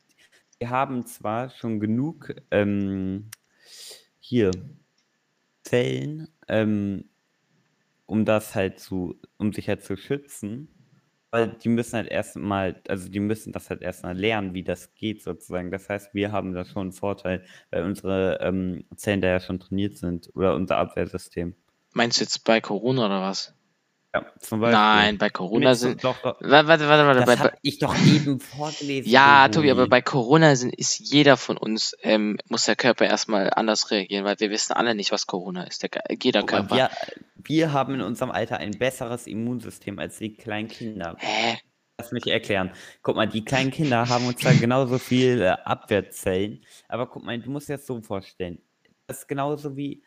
wir 0.61 0.71
haben 0.71 1.05
zwar 1.07 1.51
schon 1.51 1.81
genug 1.81 2.33
ähm, 2.53 3.29
hier 4.21 4.53
Zellen, 5.65 6.29
ähm, 6.47 7.07
um 8.13 8.27
das 8.27 8.55
halt 8.55 8.79
zu, 8.79 9.19
um 9.39 9.55
sich 9.55 9.71
halt 9.71 9.83
zu 9.83 9.97
schützen, 9.97 10.69
weil 11.31 11.49
die 11.49 11.71
müssen 11.71 11.95
halt 11.95 12.09
erstmal, 12.09 12.83
also 12.87 13.09
die 13.09 13.21
müssen 13.21 13.55
das 13.55 13.71
halt 13.71 13.81
erstmal 13.81 14.15
lernen, 14.15 14.53
wie 14.53 14.63
das 14.63 14.95
geht 14.95 15.23
sozusagen. 15.23 15.71
Das 15.71 15.89
heißt, 15.89 16.13
wir 16.13 16.31
haben 16.31 16.53
da 16.53 16.67
schon 16.67 16.83
einen 16.83 16.93
Vorteil, 16.93 17.43
weil 17.71 17.85
unsere 17.85 18.39
ähm, 18.43 18.85
Zellen 18.97 19.23
da 19.23 19.29
ja 19.29 19.41
schon 19.41 19.61
trainiert 19.61 19.97
sind 19.97 20.29
oder 20.35 20.55
unser 20.57 20.77
Abwehrsystem. 20.77 21.55
Meinst 21.95 22.21
du 22.21 22.25
jetzt 22.25 22.45
bei 22.45 22.61
Corona 22.61 23.07
oder 23.07 23.23
was? 23.23 23.55
Ja, 24.15 24.27
zum 24.39 24.61
Beispiel. 24.61 24.79
Nein, 24.79 25.19
bei 25.19 25.31
Corona 25.31 25.75
sind. 25.75 26.05
Doch, 26.05 26.19
doch. 26.19 26.37
Warte, 26.41 26.69
warte, 26.69 27.07
warte. 27.07 27.25
Das 27.25 27.39
habe 27.39 27.57
ich 27.63 27.79
doch 27.79 27.97
eben 28.05 28.41
vorgelesen. 28.41 29.11
ja, 29.11 29.49
Tobi, 29.49 29.71
aber 29.71 29.89
bei 29.89 30.03
Corona 30.03 30.55
sind, 30.55 30.75
ist 30.75 30.99
jeder 30.99 31.39
von 31.39 31.57
uns, 31.57 31.97
ähm, 32.03 32.37
muss 32.49 32.67
der 32.67 32.77
Körper 32.77 33.07
erstmal 33.07 33.51
anders 33.55 33.91
reagieren, 33.91 34.25
weil 34.27 34.39
wir 34.39 34.51
wissen 34.51 34.75
alle 34.75 34.95
nicht, 34.95 35.13
was 35.13 35.27
Corona 35.27 35.65
ist. 35.65 35.83
Der, 35.83 35.91
jeder 36.23 36.41
mal, 36.41 36.47
Körper. 36.47 36.77
wir, 36.77 36.91
wir 37.37 37.73
haben 37.73 37.95
in 37.95 38.03
unserem 38.03 38.31
Alter 38.31 38.59
ein 38.59 38.73
besseres 38.73 39.27
Immunsystem 39.27 39.99
als 39.99 40.19
die 40.19 40.35
kleinen 40.35 40.69
Kinder. 40.69 41.17
Hä? 41.19 41.59
Lass 41.97 42.13
mich 42.13 42.27
erklären. 42.27 42.73
Guck 43.03 43.17
mal, 43.17 43.29
die 43.29 43.45
kleinen 43.45 43.71
Kinder 43.71 44.09
haben 44.09 44.27
uns 44.27 44.41
da 44.43 44.53
genauso 44.53 44.99
viele 44.99 45.67
Abwehrzellen. 45.67 46.65
Aber 46.89 47.07
guck 47.07 47.25
mal, 47.25 47.39
du 47.39 47.51
musst 47.51 47.71
dir 47.71 47.77
das 47.77 47.87
so 47.87 48.01
vorstellen. 48.03 48.61
Das 49.07 49.21
ist 49.21 49.29
genauso 49.29 49.77
wie 49.77 50.03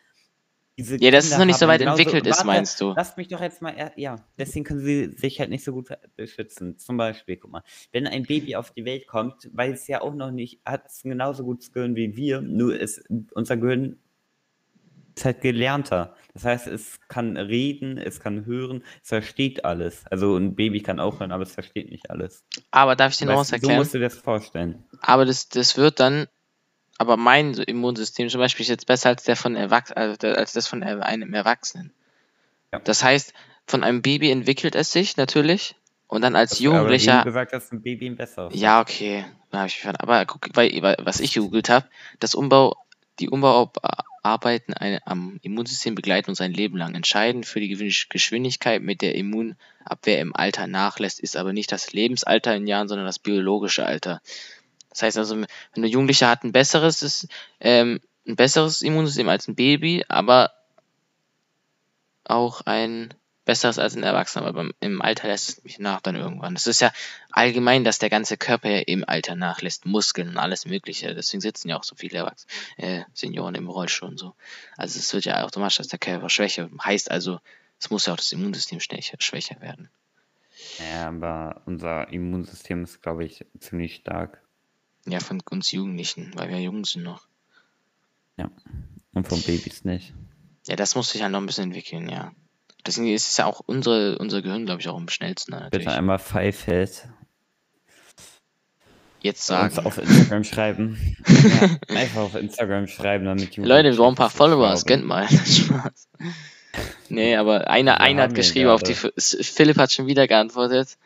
diese 0.78 1.02
Ja, 1.02 1.12
dass 1.12 1.26
es 1.26 1.32
Kinder 1.32 1.40
noch 1.40 1.46
nicht 1.48 1.60
so 1.60 1.68
weit 1.68 1.82
entwickelt 1.82 2.28
ist, 2.28 2.44
meinst 2.44 2.82
du? 2.82 2.94
Lass 2.96 3.16
mich 3.18 3.28
doch 3.28 3.42
jetzt 3.42 3.62
mal, 3.62 3.94
ja, 3.96 4.18
deswegen 4.38 4.66
können 4.66 4.82
sie 4.82 5.14
sich 5.16 5.40
halt 5.40 5.50
nicht 5.50 5.64
so 5.64 5.72
gut 5.72 5.90
beschützen. 6.16 6.78
Zum 6.78 6.98
Beispiel, 6.98 7.38
guck 7.38 7.52
mal, 7.52 7.64
wenn 7.92 8.08
ein 8.08 8.24
Baby 8.24 8.56
auf 8.56 8.72
die 8.72 8.86
Welt 8.86 9.08
kommt, 9.08 9.50
weil 9.54 9.74
es 9.74 9.88
ja 9.88 10.02
auch 10.02 10.14
noch 10.14 10.32
nicht, 10.32 10.62
hat 10.66 10.88
es 10.88 11.04
genauso 11.04 11.44
gutes 11.44 11.72
Gehirn 11.72 11.96
wie 11.96 12.16
wir, 12.16 12.42
nur 12.42 12.78
ist 12.78 13.04
unser 13.34 13.58
Gehirn 13.58 13.98
ist 15.18 15.26
halt 15.26 15.42
gelernter. 15.42 16.14
Das 16.34 16.44
heißt, 16.44 16.68
es 16.68 17.00
kann 17.08 17.38
reden, 17.38 17.98
es 17.98 18.20
kann 18.20 18.46
hören, 18.46 18.84
es 19.02 19.10
versteht 19.10 19.64
alles. 19.64 20.04
Also 20.08 20.36
ein 20.36 20.56
Baby 20.56 20.82
kann 20.82 21.00
auch 21.00 21.20
hören, 21.20 21.32
aber 21.32 21.44
es 21.44 21.54
versteht 21.54 21.90
nicht 21.90 22.10
alles. 22.10 22.44
Aber 22.72 22.96
darf 22.96 23.14
ich 23.14 23.20
dir 23.20 23.26
noch 23.26 23.38
was 23.38 23.48
du, 23.48 23.52
so 23.52 23.56
erklären? 23.56 23.78
musst 23.78 23.94
du 23.94 24.00
dir 24.00 24.06
das 24.06 24.18
vorstellen. 24.18 24.84
Aber 25.02 25.26
das, 25.26 25.48
das 25.48 25.78
wird 25.78 26.00
dann, 26.00 26.28
aber 26.98 27.18
mein 27.18 27.54
Immunsystem 27.54 28.30
zum 28.30 28.40
Beispiel 28.40 28.64
ist 28.64 28.70
jetzt 28.70 28.88
besser 28.88 29.10
als 29.10 29.24
der 29.24 29.36
von 29.36 29.56
Erwachs 29.56 29.92
also 29.92 30.28
als 30.28 30.54
das 30.54 30.68
von 30.68 30.84
einem 30.84 31.34
Erwachsenen. 31.34 31.92
Ja. 32.72 32.80
Das 32.80 33.04
heißt, 33.04 33.34
von 33.68 33.84
einem 33.84 34.02
Baby 34.02 34.32
entwickelt 34.32 34.76
es 34.76 34.92
sich 34.92 35.18
natürlich 35.18 35.76
und 36.08 36.22
dann 36.22 36.36
als 36.36 36.52
Aber 36.54 36.58
du 36.58 36.64
Jugendlicher. 36.64 37.24
gesagt 37.24 37.54
hast, 37.54 37.72
ein 37.74 37.82
Baby 37.82 38.08
ein 38.08 38.16
besser. 38.16 38.50
Ja, 38.54 38.82
okay. 38.82 39.26
Aber 39.52 40.26
guck, 40.26 40.50
weil, 40.54 40.82
weil, 40.82 40.98
was 41.00 41.20
ich 41.20 41.34
gegoogelt 41.34 41.70
habe, 41.70 41.88
das 42.20 42.36
Umbau, 42.36 42.76
die 43.20 43.30
Umbauarbeiten 43.30 44.74
eine, 44.74 45.00
am 45.08 45.40
Immunsystem 45.42 45.96
begleiten 45.96 46.30
uns 46.30 46.42
ein 46.42 46.54
Leben 46.54 46.78
lang. 46.78 46.94
Entscheidend 46.94 47.46
für 47.46 47.62
die 47.62 47.70
Geschwindigkeit, 48.10 48.82
mit 48.82 49.02
der 49.02 49.16
Immunabwehr 49.16 50.20
im 50.20 50.36
Alter 50.36 50.68
nachlässt, 50.68 51.22
ist 51.22 51.38
aber 51.38 51.54
nicht 51.54 51.72
das 51.72 51.94
Lebensalter 51.94 52.54
in 52.54 52.68
Jahren, 52.68 52.90
sondern 52.90 53.06
das 53.06 53.20
biologische 53.20 53.86
Alter. 53.86 54.22
Das 54.96 55.04
heißt 55.04 55.18
also, 55.18 55.36
wenn 55.36 55.48
ein 55.76 55.84
Jugendlicher 55.84 56.30
hat 56.30 56.46
ein 56.46 56.54
besseres, 56.54 57.28
ähm, 57.60 58.00
ein 58.26 58.38
besseres 58.38 58.82
Immunsystem 58.82 59.28
als 59.28 59.50
ein 59.50 59.56
Baby, 59.56 60.06
aber 60.08 60.52
auch 62.24 62.62
ein 62.62 63.14
besseres 63.44 63.78
als 63.78 63.98
ein 63.98 64.04
Erwachsener, 64.04 64.48
aber 64.48 64.70
im 64.80 65.02
Alter 65.02 65.28
lässt 65.28 65.50
es 65.50 65.64
mich 65.66 65.80
nach 65.80 66.00
dann 66.00 66.16
irgendwann. 66.16 66.56
Es 66.56 66.66
ist 66.66 66.80
ja 66.80 66.94
allgemein, 67.30 67.84
dass 67.84 68.00
der 68.00 68.10
ganze 68.10 68.38
Körper 68.38 68.70
ja 68.70 68.80
im 68.80 69.04
Alter 69.06 69.36
nachlässt, 69.36 69.86
Muskeln 69.86 70.30
und 70.30 70.38
alles 70.38 70.66
Mögliche. 70.66 71.14
Deswegen 71.14 71.42
sitzen 71.42 71.68
ja 71.68 71.78
auch 71.78 71.84
so 71.84 71.98
viele 71.98 72.20
Erwachsene, 72.20 72.52
äh, 72.78 73.04
Senioren 73.14 73.56
im 73.56 73.68
Rollstuhl 73.68 74.08
und 74.08 74.18
so. 74.18 74.34
Also 74.78 74.98
es 74.98 75.14
wird 75.14 75.26
ja 75.26 75.44
automatisch, 75.44 75.78
dass 75.78 75.90
der 75.90 76.00
Körper 76.00 76.30
schwächer 76.30 76.70
heißt 76.84 77.12
also, 77.12 77.42
es 77.82 77.90
muss 77.90 78.06
ja 78.06 78.14
auch 78.14 78.18
das 78.18 78.32
Immunsystem 78.32 78.80
schwächer, 78.80 79.18
schwächer 79.20 79.60
werden. 79.60 79.90
Ja, 80.80 81.10
aber 81.10 81.62
unser 81.66 82.08
Immunsystem 82.14 82.86
ist, 82.86 83.02
glaube 83.02 83.26
ich, 83.26 83.46
ziemlich 83.60 83.96
stark. 83.96 84.42
Ja, 85.08 85.20
von 85.20 85.42
uns 85.50 85.72
Jugendlichen, 85.72 86.32
weil 86.36 86.50
wir 86.50 86.60
jung 86.60 86.84
sind 86.86 87.04
noch. 87.04 87.28
Ja. 88.38 88.50
Und 89.14 89.28
von 89.28 89.42
Babys 89.42 89.86
nicht. 89.86 90.14
Ja, 90.68 90.76
das 90.76 90.96
muss 90.96 91.12
sich 91.12 91.22
ja 91.22 91.30
noch 91.30 91.40
ein 91.40 91.46
bisschen 91.46 91.66
entwickeln, 91.66 92.10
ja. 92.10 92.34
Deswegen 92.86 93.08
ist 93.14 93.30
es 93.30 93.38
ja 93.38 93.46
auch 93.46 93.62
unsere, 93.66 94.18
unser 94.18 94.42
Gehirn, 94.42 94.66
glaube 94.66 94.82
ich, 94.82 94.88
auch 94.90 94.98
am 94.98 95.10
schnellsten. 95.10 95.52
ne, 95.52 95.68
Bitte 95.72 95.78
Natürlich. 95.86 95.98
einmal 95.98 96.20
Pfeifeld 96.20 97.08
Jetzt 99.22 99.50
uns 99.50 99.74
sagen. 99.74 99.88
auf 99.88 99.98
Instagram 99.98 100.44
schreiben. 100.44 101.18
ja, 101.28 101.96
einfach 101.96 102.22
auf 102.22 102.36
Instagram 102.36 102.88
schreiben, 102.88 103.26
damit 103.26 103.56
die 103.56 103.62
Leute, 103.62 103.90
wir 103.90 103.98
brauchen 103.98 104.14
ein 104.14 104.18
paar 104.18 104.28
das 104.28 104.36
Follower, 104.38 104.68
glauben. 104.68 104.78
scannt 104.78 105.06
mal. 105.06 105.28
Spaß. 105.30 106.10
Nee, 107.10 107.36
aber 107.36 107.68
einer, 107.70 108.02
einer 108.02 108.24
hat 108.24 108.36
geschrieben, 108.36 108.70
auf 108.70 108.84
die 108.84 108.94
Philipp 108.94 109.78
hat 109.78 109.92
schon 109.92 110.06
wieder 110.08 110.28
geantwortet. 110.28 110.98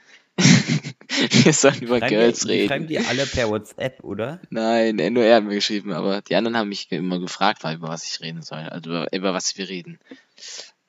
wir 1.44 1.54
sollen 1.54 1.82
über 1.82 2.00
Schreiben 2.00 2.10
Girls 2.10 2.40
die, 2.42 2.48
die 2.48 2.68
schreiben 2.68 2.86
reden. 2.86 3.04
die 3.04 3.08
alle 3.08 3.26
per 3.26 3.50
WhatsApp, 3.50 4.04
oder? 4.04 4.40
Nein, 4.50 4.96
nur 5.14 5.24
er 5.24 5.38
hat 5.38 5.44
mir 5.44 5.56
geschrieben, 5.56 5.92
aber 5.94 6.22
die 6.22 6.36
anderen 6.36 6.58
haben 6.58 6.70
mich 6.70 6.92
immer 6.92 7.20
gefragt, 7.20 7.64
über 7.64 7.88
was 7.88 8.06
ich 8.06 8.22
reden 8.22 8.42
soll. 8.42 8.60
Also 8.60 8.90
über, 8.90 9.14
über 9.14 9.34
was 9.34 9.58
wir 9.58 9.70
reden. 9.70 10.00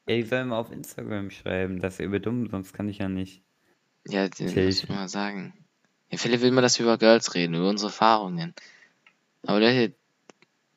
Ja, 0.08 0.16
die 0.16 0.22
sollen 0.22 0.48
mal 0.48 0.58
auf 0.58 0.72
Instagram 0.72 1.30
schreiben, 1.30 1.80
dass 1.80 2.00
ihr 2.00 2.06
über 2.06 2.18
dumm, 2.18 2.48
sonst 2.48 2.72
kann 2.72 2.88
ich 2.88 2.98
ja 2.98 3.08
nicht. 3.08 3.42
Ja, 4.06 4.28
das 4.28 4.40
muss 4.40 4.82
ich 4.82 4.88
mal 4.88 5.08
sagen. 5.08 5.52
Ja, 6.10 6.18
Philipp 6.18 6.40
will 6.40 6.48
immer, 6.48 6.62
dass 6.62 6.78
wir 6.78 6.86
über 6.86 6.98
Girls 6.98 7.34
reden, 7.34 7.54
über 7.54 7.68
unsere 7.68 7.90
Erfahrungen. 7.90 8.54
Aber 9.46 9.60
Leute, 9.60 9.94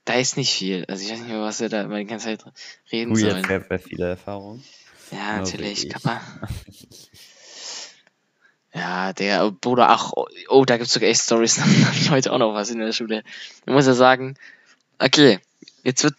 da 0.05 0.15
ist 0.15 0.37
nicht 0.37 0.53
viel. 0.53 0.85
Also 0.87 1.03
ich 1.03 1.11
weiß 1.11 1.19
nicht 1.19 1.29
mehr, 1.29 1.41
was 1.41 1.59
wir 1.59 1.69
da 1.69 1.81
immer 1.83 1.97
die 1.97 2.05
ganze 2.05 2.25
Zeit 2.27 2.45
reden 2.91 3.13
Du 3.13 3.19
sollen. 3.19 3.37
jetzt 3.37 3.67
sehr, 3.69 3.79
viele 3.79 4.09
Erfahrungen. 4.09 4.63
Ja, 5.11 5.37
natürlich, 5.37 5.85
ich. 5.85 5.89
Kappa. 5.89 6.21
Ja, 8.73 9.13
der 9.13 9.51
Bruder, 9.51 9.89
ach, 9.89 10.11
oh, 10.15 10.25
oh 10.49 10.65
da 10.65 10.77
gibt's 10.77 10.93
sogar 10.93 11.09
echt 11.09 11.21
Stories. 11.21 11.61
Heute 12.09 12.33
auch 12.33 12.39
noch 12.39 12.53
was 12.53 12.71
in 12.71 12.79
der 12.79 12.91
Schule. 12.91 13.23
Ich 13.65 13.71
muss 13.71 13.85
ja 13.85 13.93
sagen, 13.93 14.35
okay, 14.99 15.39
jetzt 15.83 16.03
wird, 16.03 16.15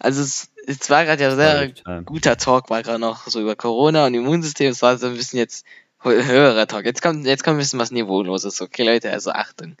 also 0.00 0.20
es, 0.22 0.50
es 0.66 0.90
war 0.90 1.04
gerade 1.04 1.22
ja 1.22 1.34
sehr 1.34 1.52
Storytime. 1.70 2.02
guter 2.04 2.36
Talk, 2.36 2.68
war 2.68 2.82
gerade 2.82 2.98
noch 2.98 3.26
so 3.26 3.40
über 3.40 3.56
Corona 3.56 4.06
und 4.06 4.14
Immunsystem. 4.14 4.70
Es 4.70 4.82
war 4.82 4.98
so 4.98 5.06
ein 5.06 5.14
bisschen 5.16 5.38
jetzt 5.38 5.64
hö- 6.02 6.22
höherer 6.24 6.66
Talk. 6.66 6.84
Jetzt 6.84 7.00
kommt, 7.00 7.24
jetzt 7.24 7.44
kommt 7.44 7.56
ein 7.56 7.60
bisschen 7.60 7.78
was 7.78 7.90
Niveauloses. 7.90 8.60
Okay, 8.60 8.82
Leute, 8.82 9.10
also 9.10 9.30
Achtung. 9.30 9.76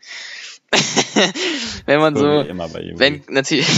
Wenn 1.86 2.00
man 2.00 2.14
so, 2.16 2.42
wenn 2.98 3.22
natürlich, 3.28 3.68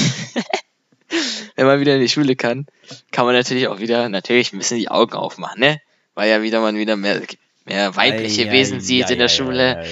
wenn 1.56 1.66
man 1.66 1.80
wieder 1.80 1.94
in 1.96 2.00
die 2.00 2.08
Schule 2.08 2.34
kann, 2.36 2.66
kann 3.10 3.26
man 3.26 3.34
natürlich 3.34 3.68
auch 3.68 3.78
wieder 3.78 4.08
natürlich 4.08 4.52
ein 4.52 4.58
bisschen 4.58 4.78
die 4.78 4.88
Augen 4.88 5.12
aufmachen, 5.14 5.60
ne? 5.60 5.80
Weil 6.14 6.30
ja 6.30 6.40
wieder 6.40 6.60
man 6.60 6.76
wieder 6.76 6.96
mehr 6.96 7.20
mehr 7.68 7.96
weibliche 7.96 8.44
Ja, 8.46 8.52
Wesen 8.52 8.80
sieht 8.80 9.06
ja, 9.06 9.10
in 9.10 9.18
der 9.18 9.28
Schule. 9.28 9.84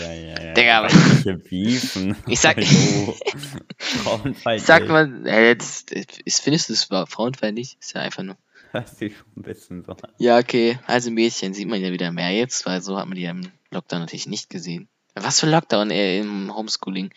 Digga. 0.56 0.88
Ich 2.28 2.40
sag-. 2.40 2.62
Sag 4.58 4.88
mal, 4.88 5.22
jetzt, 5.26 5.92
ist, 5.92 6.40
findest 6.40 6.68
du 6.68 6.72
es 6.72 6.84
frauenfeindlich? 6.84 7.76
Ist 7.80 7.94
ja 7.94 8.00
einfach 8.00 8.22
nur. 8.22 8.36
Das 8.72 8.92
ist 9.00 9.16
schon 9.16 9.26
ein 9.36 9.42
bisschen 9.42 9.84
so. 9.84 9.96
Ja, 10.18 10.38
okay. 10.38 10.78
Also 10.86 11.10
Mädchen 11.10 11.54
sieht 11.54 11.68
man 11.68 11.80
ja 11.80 11.92
wieder 11.92 12.12
mehr 12.12 12.30
jetzt, 12.32 12.66
weil 12.66 12.82
so 12.82 12.98
hat 12.98 13.06
man 13.06 13.16
die 13.16 13.24
im 13.24 13.50
Lockdown 13.70 14.00
natürlich 14.00 14.26
nicht 14.26 14.50
gesehen. 14.50 14.88
Was 15.14 15.40
für 15.40 15.48
Lockdown 15.48 15.90
ey, 15.90 16.20
im 16.20 16.54
Homeschooling. 16.54 17.10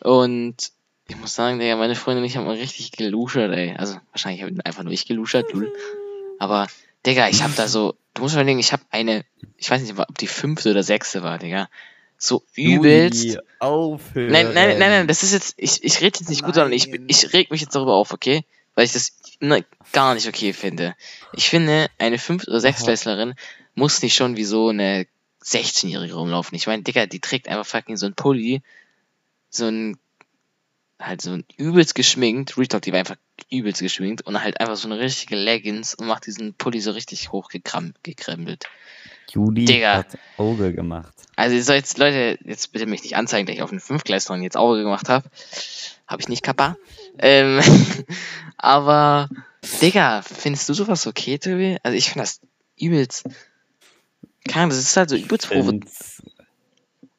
Und 0.00 0.72
ich 1.08 1.16
muss 1.16 1.34
sagen, 1.34 1.58
Digga, 1.60 1.76
meine 1.76 1.94
Freundin 1.94 2.24
und 2.24 2.30
ich 2.30 2.36
haben 2.36 2.46
mal 2.46 2.56
richtig 2.56 2.92
geluschert, 2.92 3.52
ey. 3.52 3.74
Also 3.76 3.96
wahrscheinlich 4.10 4.42
habe 4.42 4.54
einfach 4.64 4.82
nur 4.82 4.92
ich 4.92 5.06
geluschert, 5.06 5.52
du. 5.52 5.66
Aber, 6.38 6.66
Digga, 7.06 7.28
ich 7.28 7.42
hab 7.42 7.54
da 7.56 7.68
so, 7.68 7.94
du 8.14 8.22
musst 8.22 8.34
überlegen, 8.34 8.58
ich 8.58 8.72
habe 8.72 8.82
eine, 8.90 9.24
ich 9.56 9.70
weiß 9.70 9.82
nicht, 9.82 9.98
ob 9.98 10.18
die 10.18 10.26
fünfte 10.26 10.70
oder 10.70 10.82
sechste 10.82 11.22
war, 11.22 11.38
Digga. 11.38 11.68
So 12.16 12.44
übelst. 12.54 13.38
Aufhören. 13.58 14.30
Nein, 14.30 14.54
nein, 14.54 14.78
nein, 14.78 14.90
nein, 14.90 15.08
das 15.08 15.24
ist 15.24 15.32
jetzt, 15.32 15.54
ich, 15.56 15.82
ich 15.82 16.00
rede 16.00 16.20
jetzt 16.20 16.28
nicht 16.28 16.44
gut, 16.44 16.54
sondern 16.54 16.72
ich, 16.72 16.86
Nein. 16.86 17.06
ich 17.08 17.32
reg 17.32 17.50
mich 17.50 17.60
jetzt 17.60 17.74
darüber 17.74 17.94
auf, 17.94 18.12
okay? 18.12 18.44
Weil 18.76 18.84
ich 18.84 18.92
das 18.92 19.16
ne, 19.40 19.64
gar 19.92 20.14
nicht 20.14 20.28
okay 20.28 20.52
finde. 20.52 20.94
Ich 21.32 21.50
finde, 21.50 21.88
eine 21.98 22.18
5- 22.18 22.46
oder 22.46 22.58
6-Klässlerin 22.58 23.34
muss 23.74 24.02
nicht 24.02 24.14
schon 24.14 24.36
wie 24.36 24.44
so 24.44 24.68
eine 24.68 25.06
16-Jährige 25.44 26.14
rumlaufen. 26.14 26.54
Ich 26.54 26.68
meine, 26.68 26.84
Digga, 26.84 27.06
die 27.06 27.18
trägt 27.20 27.48
einfach 27.48 27.66
fucking 27.66 27.96
so 27.96 28.06
ein 28.06 28.14
Pulli, 28.14 28.62
so 29.50 29.66
ein, 29.66 29.98
halt 31.06 31.20
so 31.20 31.32
ein 31.32 31.44
übelst 31.56 31.94
geschminkt, 31.94 32.56
Retalk, 32.56 32.82
die 32.82 32.92
war 32.92 33.00
einfach 33.00 33.16
übelst 33.50 33.80
geschminkt 33.80 34.22
und 34.22 34.42
halt 34.42 34.60
einfach 34.60 34.76
so 34.76 34.88
eine 34.88 34.98
richtige 34.98 35.36
Leggings 35.36 35.94
und 35.94 36.06
macht 36.06 36.26
diesen 36.26 36.54
Pulli 36.54 36.80
so 36.80 36.92
richtig 36.92 37.32
hochgekrempelt. 37.32 38.66
Juli 39.30 39.64
Digga. 39.64 39.98
hat 39.98 40.18
Auge 40.36 40.72
gemacht. 40.72 41.14
Also 41.36 41.56
ihr 41.56 41.64
soll 41.64 41.76
jetzt, 41.76 41.98
Leute, 41.98 42.38
jetzt 42.44 42.72
bitte 42.72 42.86
mich 42.86 43.02
nicht 43.02 43.16
anzeigen, 43.16 43.46
dass 43.46 43.56
ich 43.56 43.62
auf 43.62 43.70
einen 43.70 43.80
Fünfklässlerin 43.80 44.42
jetzt 44.42 44.56
Auge 44.56 44.82
gemacht 44.82 45.08
habe. 45.08 45.28
Habe 46.06 46.20
ich 46.20 46.28
nicht, 46.28 46.42
Kappa. 46.42 46.76
Ähm, 47.18 47.60
aber, 48.58 49.28
Digga, 49.80 50.22
findest 50.22 50.68
du 50.68 50.74
sowas 50.74 51.06
okay, 51.06 51.38
Tobi? 51.38 51.78
Also 51.82 51.96
ich 51.96 52.10
finde 52.10 52.24
das 52.24 52.40
übelst. 52.78 53.24
Keine 54.46 54.64
Ahnung, 54.64 54.70
das 54.70 54.80
ist 54.80 54.96
halt 54.96 55.10
so 55.10 55.16
übelst 55.16 55.48
provo 55.48 55.80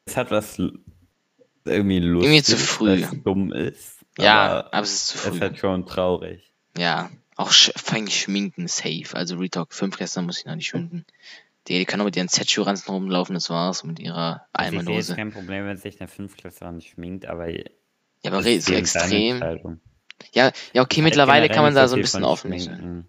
Es 0.06 0.18
hat 0.18 0.30
was 0.30 0.62
irgendwie 1.66 2.00
lustig, 2.00 2.30
Irgendwie 2.32 2.44
zu 2.44 2.58
früh. 2.58 3.02
dumm 3.24 3.52
ist. 3.52 4.00
Ja, 4.18 4.60
aber 4.60 4.74
aber 4.74 4.84
es 4.84 4.94
ist 4.94 5.08
zu 5.08 5.16
es 5.18 5.22
früh. 5.24 5.36
ist 5.36 5.42
halt 5.42 5.58
schon 5.58 5.86
traurig. 5.86 6.54
Ja, 6.78 7.10
auch 7.36 7.52
allem 7.52 8.22
schminken 8.22 8.68
safe. 8.68 9.10
Also 9.14 9.38
Retalk, 9.38 9.74
Fünfklässler 9.74 10.22
muss 10.22 10.40
ich 10.40 10.46
noch 10.46 10.56
nicht 10.56 10.68
schminken. 10.68 11.06
Die, 11.68 11.80
die 11.80 11.86
können 11.86 12.02
auch 12.02 12.06
mit 12.06 12.16
ihren 12.18 12.28
Z-Schuhranzen 12.28 12.94
rumlaufen, 12.94 13.34
das 13.36 13.50
war's. 13.50 13.84
Mit 13.84 14.00
ihrer 14.00 14.46
ich 14.60 14.68
sehe 14.70 14.72
jetzt 14.74 14.88
Almanose. 14.88 15.16
kein 15.16 15.32
Problem, 15.32 15.66
wenn 15.66 15.78
sich 15.78 16.00
eine 16.02 16.08
Fünftklässler 16.10 16.72
nicht 16.74 16.90
schminkt, 16.92 17.26
aber 17.26 17.50
Ja, 17.50 17.64
aber 18.26 18.40
es 18.40 18.46
so 18.46 18.50
ist 18.52 18.70
extrem. 18.70 19.40
Ja, 20.34 20.52
ja, 20.74 20.82
okay, 20.82 20.98
Halt 20.98 21.04
mittlerweile 21.06 21.50
kann 21.50 21.64
man 21.64 21.74
da 21.74 21.88
so 21.88 21.96
ein 21.96 22.02
bisschen 22.02 22.24
offen 22.24 22.58
sein. 22.60 23.06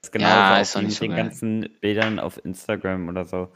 Das 0.00 0.08
ist 0.08 0.12
genau 0.12 0.28
Ja, 0.28 0.54
ja, 0.56 0.60
ist 0.60 0.76
auch 0.76 0.80
nicht 0.80 0.88
mit 0.90 0.96
so 0.98 1.04
den 1.04 1.10
geil. 1.10 1.24
ganzen 1.24 1.68
Bildern 1.80 2.18
auf 2.18 2.42
Instagram 2.44 3.08
oder 3.08 3.24
so. 3.24 3.52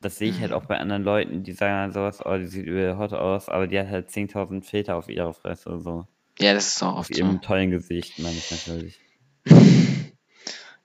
Das 0.00 0.16
sehe 0.18 0.30
ich 0.30 0.40
halt 0.40 0.50
Mhm. 0.50 0.56
auch 0.56 0.64
bei 0.66 0.78
anderen 0.78 1.02
Leuten, 1.02 1.42
die 1.42 1.52
sagen 1.52 1.74
dann 1.74 1.92
sowas, 1.92 2.24
oh, 2.24 2.36
die 2.36 2.46
sieht 2.46 2.66
übel 2.66 2.96
hot 2.98 3.12
aus, 3.12 3.48
aber 3.48 3.66
die 3.66 3.78
hat 3.78 3.88
halt 3.88 4.10
10.000 4.10 4.64
Filter 4.64 4.96
auf 4.96 5.08
ihrer 5.08 5.32
Fresse 5.34 5.68
oder 5.70 5.80
so. 5.80 6.06
Ja, 6.38 6.54
das 6.54 6.68
ist 6.68 6.82
auch 6.82 6.92
Auf 6.92 6.98
oft 7.00 7.14
so. 7.14 7.20
ihrem 7.20 7.40
tollen 7.40 7.70
Gesicht, 7.70 8.18
meine 8.20 8.36
ich 8.36 8.50
natürlich. 8.50 8.98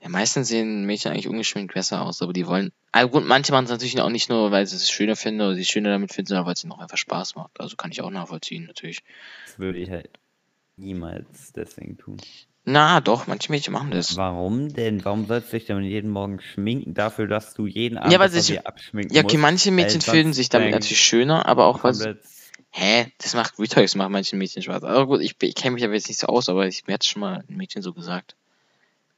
Ja, 0.01 0.09
meistens 0.09 0.49
sehen 0.49 0.85
Mädchen 0.85 1.13
eigentlich 1.13 1.29
ungeschminkt 1.29 1.73
besser 1.73 2.01
aus, 2.01 2.21
aber 2.21 2.33
die 2.33 2.45
wollen. 2.45 2.73
Also 2.91 3.07
gut, 3.07 3.25
manche 3.25 3.53
machen 3.53 3.63
es 3.63 3.71
natürlich 3.71 4.01
auch 4.01 4.09
nicht 4.09 4.29
nur, 4.29 4.51
weil 4.51 4.67
sie 4.67 4.75
es 4.75 4.91
schöner 4.91 5.15
finden 5.15 5.39
oder 5.39 5.55
sie 5.55 5.61
es 5.61 5.69
schöner 5.69 5.91
damit 5.91 6.11
finden, 6.11 6.27
sondern 6.27 6.45
weil 6.45 6.55
es 6.55 6.63
ihnen 6.65 6.73
auch 6.73 6.79
einfach 6.79 6.97
Spaß 6.97 7.35
macht. 7.35 7.57
Also 7.61 7.77
kann 7.77 7.89
ich 7.89 8.01
auch 8.01 8.09
nachvollziehen, 8.09 8.65
natürlich. 8.65 9.01
Das 9.45 9.59
würde 9.59 9.79
ich 9.79 9.89
halt 9.89 10.09
niemals 10.77 11.53
deswegen 11.53 11.97
tun. 11.97 12.17
Na, 12.65 13.01
doch, 13.01 13.27
manche 13.27 13.51
Mädchen 13.51 13.73
machen 13.73 13.91
das. 13.91 14.15
Warum 14.15 14.71
denn? 14.73 15.03
Warum 15.03 15.25
sollst 15.25 15.51
du 15.51 15.57
dich 15.57 15.65
denn 15.65 15.83
jeden 15.83 16.09
Morgen 16.09 16.39
schminken 16.39 16.93
dafür, 16.93 17.27
dass 17.27 17.53
du 17.53 17.67
jeden 17.67 17.97
Abend 17.97 18.13
Ja, 18.13 18.19
weil 18.19 18.29
das 18.29 18.45
sich- 18.47 18.65
abschminken 18.65 19.13
Ja, 19.15 19.23
okay, 19.23 19.37
manche 19.37 19.71
Mädchen 19.71 19.99
fühlen 20.01 20.31
sich 20.33 20.47
damit 20.49 20.71
natürlich 20.71 21.01
schöner, 21.01 21.45
aber 21.45 21.65
auch 21.65 21.83
was. 21.83 22.01
Hä? 22.75 23.11
Das 23.19 23.33
macht 23.35 23.59
Retox, 23.59 23.95
macht 23.95 24.09
manchen 24.09 24.39
Mädchen 24.39 24.63
Spaß. 24.63 24.83
Aber 24.83 25.05
gut, 25.07 25.21
ich, 25.21 25.35
ich 25.41 25.55
kenne 25.55 25.75
mich 25.75 25.83
aber 25.83 25.93
jetzt 25.93 26.07
nicht 26.07 26.19
so 26.19 26.27
aus, 26.27 26.49
aber 26.49 26.65
ich, 26.67 26.87
mir 26.87 26.93
hat 26.93 27.05
schon 27.05 27.19
mal 27.19 27.43
ein 27.47 27.55
Mädchen 27.57 27.81
so 27.81 27.93
gesagt. 27.93 28.35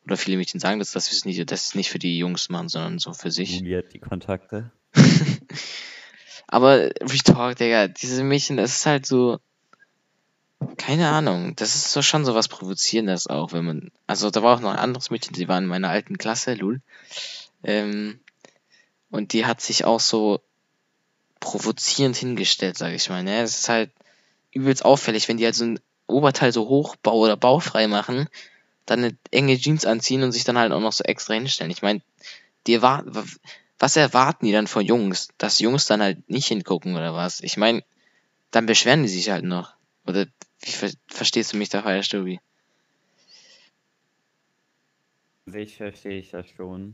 Oder 0.05 0.17
viele 0.17 0.37
Mädchen 0.37 0.59
sagen 0.59 0.79
das, 0.79 0.91
dass 0.91 1.11
es 1.11 1.23
nicht, 1.23 1.51
es 1.51 1.73
nicht 1.75 1.89
für 1.89 1.99
die 1.99 2.17
Jungs 2.17 2.49
machen, 2.49 2.67
sondern 2.67 2.99
so 2.99 3.13
für 3.13 3.31
sich. 3.31 3.59
Juli 3.59 3.73
hat 3.75 3.93
die 3.93 3.99
Kontakte. 3.99 4.71
Aber 6.47 6.89
Retalk, 7.01 7.57
Digga, 7.57 7.87
diese 7.87 8.23
Mädchen, 8.23 8.57
das 8.57 8.75
ist 8.77 8.85
halt 8.85 9.05
so. 9.05 9.39
Keine 10.77 11.09
Ahnung, 11.09 11.55
das 11.55 11.75
ist 11.75 11.91
so 11.91 12.01
schon 12.01 12.25
so 12.25 12.33
was 12.33 12.47
Provozierendes 12.47 13.27
auch, 13.27 13.51
wenn 13.53 13.65
man. 13.65 13.91
Also 14.07 14.29
da 14.31 14.41
war 14.41 14.55
auch 14.55 14.61
noch 14.61 14.71
ein 14.71 14.79
anderes 14.79 15.09
Mädchen, 15.09 15.33
die 15.33 15.47
war 15.47 15.57
in 15.57 15.65
meiner 15.65 15.89
alten 15.89 16.17
Klasse, 16.17 16.53
Lul. 16.53 16.81
Ähm, 17.63 18.19
und 19.09 19.33
die 19.33 19.45
hat 19.45 19.61
sich 19.61 19.85
auch 19.85 19.99
so 19.99 20.41
provozierend 21.39 22.15
hingestellt, 22.15 22.77
sag 22.77 22.93
ich 22.93 23.09
mal. 23.09 23.23
Ne? 23.23 23.41
Es 23.41 23.59
ist 23.59 23.69
halt 23.69 23.91
übelst 24.51 24.85
auffällig, 24.85 25.27
wenn 25.27 25.37
die 25.37 25.45
halt 25.45 25.55
so 25.55 25.65
ein 25.65 25.79
Oberteil 26.07 26.51
so 26.51 26.67
hochbau 26.67 27.17
oder 27.17 27.37
baufrei 27.37 27.87
machen, 27.87 28.29
dann 28.85 29.03
eine 29.03 29.17
enge 29.31 29.57
Jeans 29.57 29.85
anziehen 29.85 30.23
und 30.23 30.31
sich 30.31 30.43
dann 30.43 30.57
halt 30.57 30.71
auch 30.71 30.79
noch 30.79 30.93
so 30.93 31.03
extra 31.03 31.33
hinstellen. 31.33 31.71
Ich 31.71 31.81
meine, 31.81 32.01
die 32.67 32.75
erwarten, 32.75 33.11
was 33.79 33.95
erwarten 33.95 34.45
die 34.45 34.51
dann 34.51 34.67
von 34.67 34.85
Jungs? 34.85 35.29
Dass 35.37 35.59
Jungs 35.59 35.85
dann 35.85 36.01
halt 36.01 36.29
nicht 36.29 36.47
hingucken 36.47 36.95
oder 36.95 37.13
was? 37.13 37.41
Ich 37.41 37.57
meine, 37.57 37.83
dann 38.51 38.65
beschweren 38.65 39.03
die 39.03 39.09
sich 39.09 39.29
halt 39.29 39.43
noch. 39.43 39.74
Oder 40.05 40.27
wie 40.61 40.71
ver 40.71 40.89
verstehst 41.07 41.53
du 41.53 41.57
mich 41.57 41.69
da 41.69 41.81
falsch, 41.81 42.09
Tobi? 42.09 42.39
Ich 45.53 45.75
verstehe 45.77 46.19
ich 46.19 46.31
das 46.31 46.47
schon. 46.49 46.93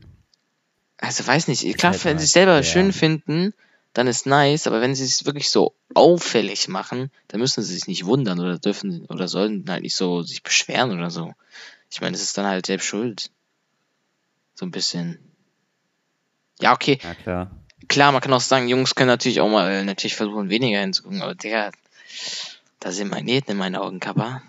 Also 0.98 1.26
weiß 1.26 1.48
nicht, 1.48 1.62
klar, 1.78 1.92
halt 1.92 2.04
wenn 2.04 2.18
sie 2.18 2.24
es 2.24 2.32
selber 2.32 2.62
schwer. 2.62 2.72
schön 2.72 2.92
finden, 2.92 3.54
dann 3.92 4.06
ist 4.06 4.26
nice, 4.26 4.66
aber 4.66 4.80
wenn 4.80 4.94
sie 4.94 5.04
es 5.04 5.24
wirklich 5.26 5.50
so 5.50 5.74
auffällig 5.94 6.68
machen, 6.68 7.10
dann 7.28 7.40
müssen 7.40 7.62
sie 7.62 7.74
sich 7.74 7.86
nicht 7.86 8.06
wundern 8.06 8.40
oder 8.40 8.58
dürfen 8.58 9.04
oder 9.06 9.28
sollen 9.28 9.64
halt 9.68 9.82
nicht 9.82 9.96
so 9.96 10.22
sich 10.22 10.42
beschweren 10.42 10.92
oder 10.92 11.10
so. 11.10 11.32
Ich 11.90 12.00
meine, 12.00 12.14
es 12.14 12.22
ist 12.22 12.38
dann 12.38 12.46
halt 12.46 12.66
selbst 12.66 12.86
schuld. 12.86 13.30
So 14.54 14.64
ein 14.64 14.70
bisschen. 14.70 15.18
Ja, 16.60 16.72
okay, 16.72 16.98
Ja 17.02 17.14
klar. 17.14 17.50
klar, 17.88 18.12
man 18.12 18.20
kann 18.20 18.32
auch 18.32 18.40
sagen, 18.40 18.68
Jungs 18.68 18.94
können 18.94 19.08
natürlich 19.08 19.40
auch 19.40 19.48
mal 19.48 19.70
äh, 19.70 19.84
natürlich 19.84 20.14
versuchen, 20.16 20.50
weniger 20.50 20.78
hinzugucken, 20.80 21.22
aber 21.22 21.34
der, 21.34 21.72
da 22.82 22.90
sind 22.92 23.10
Magneten 23.10 23.52
in 23.52 23.56
meinen 23.58 23.76
Augen, 23.76 24.00
Kappa. 24.00 24.42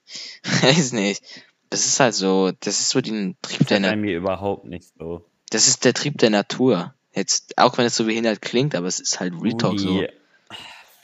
Weiß 0.62 0.92
nicht. 0.92 1.22
Das 1.70 1.86
ist 1.86 2.00
halt 2.00 2.14
so, 2.14 2.52
das 2.60 2.80
ist 2.80 2.90
so 2.90 3.00
den 3.00 3.36
Trieb 3.42 3.58
Das 3.60 3.68
der 3.68 3.80
Natur. 3.80 3.96
mir 3.96 4.16
überhaupt 4.16 4.64
nicht 4.66 4.88
so. 4.98 5.24
Das 5.50 5.68
ist 5.68 5.84
der 5.84 5.94
Trieb 5.94 6.18
der 6.18 6.30
Natur. 6.30 6.94
Jetzt, 7.14 7.56
auch 7.58 7.78
wenn 7.78 7.86
es 7.86 7.96
so 7.96 8.04
behindert 8.04 8.42
klingt, 8.42 8.74
aber 8.74 8.86
es 8.86 9.00
ist 9.00 9.20
halt 9.20 9.34
Real 9.40 9.56
Talk 9.56 9.78
so. 9.78 9.90
Uli, 9.90 10.08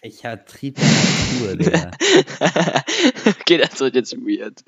Welcher 0.03 0.45
Trieb 0.45 0.77
der 0.77 1.55
Natur, 1.55 1.57
Digga. 1.57 1.90
okay, 3.40 3.59
das 3.59 3.79
wird 3.81 3.95
jetzt 3.95 4.14
weird. 4.16 4.62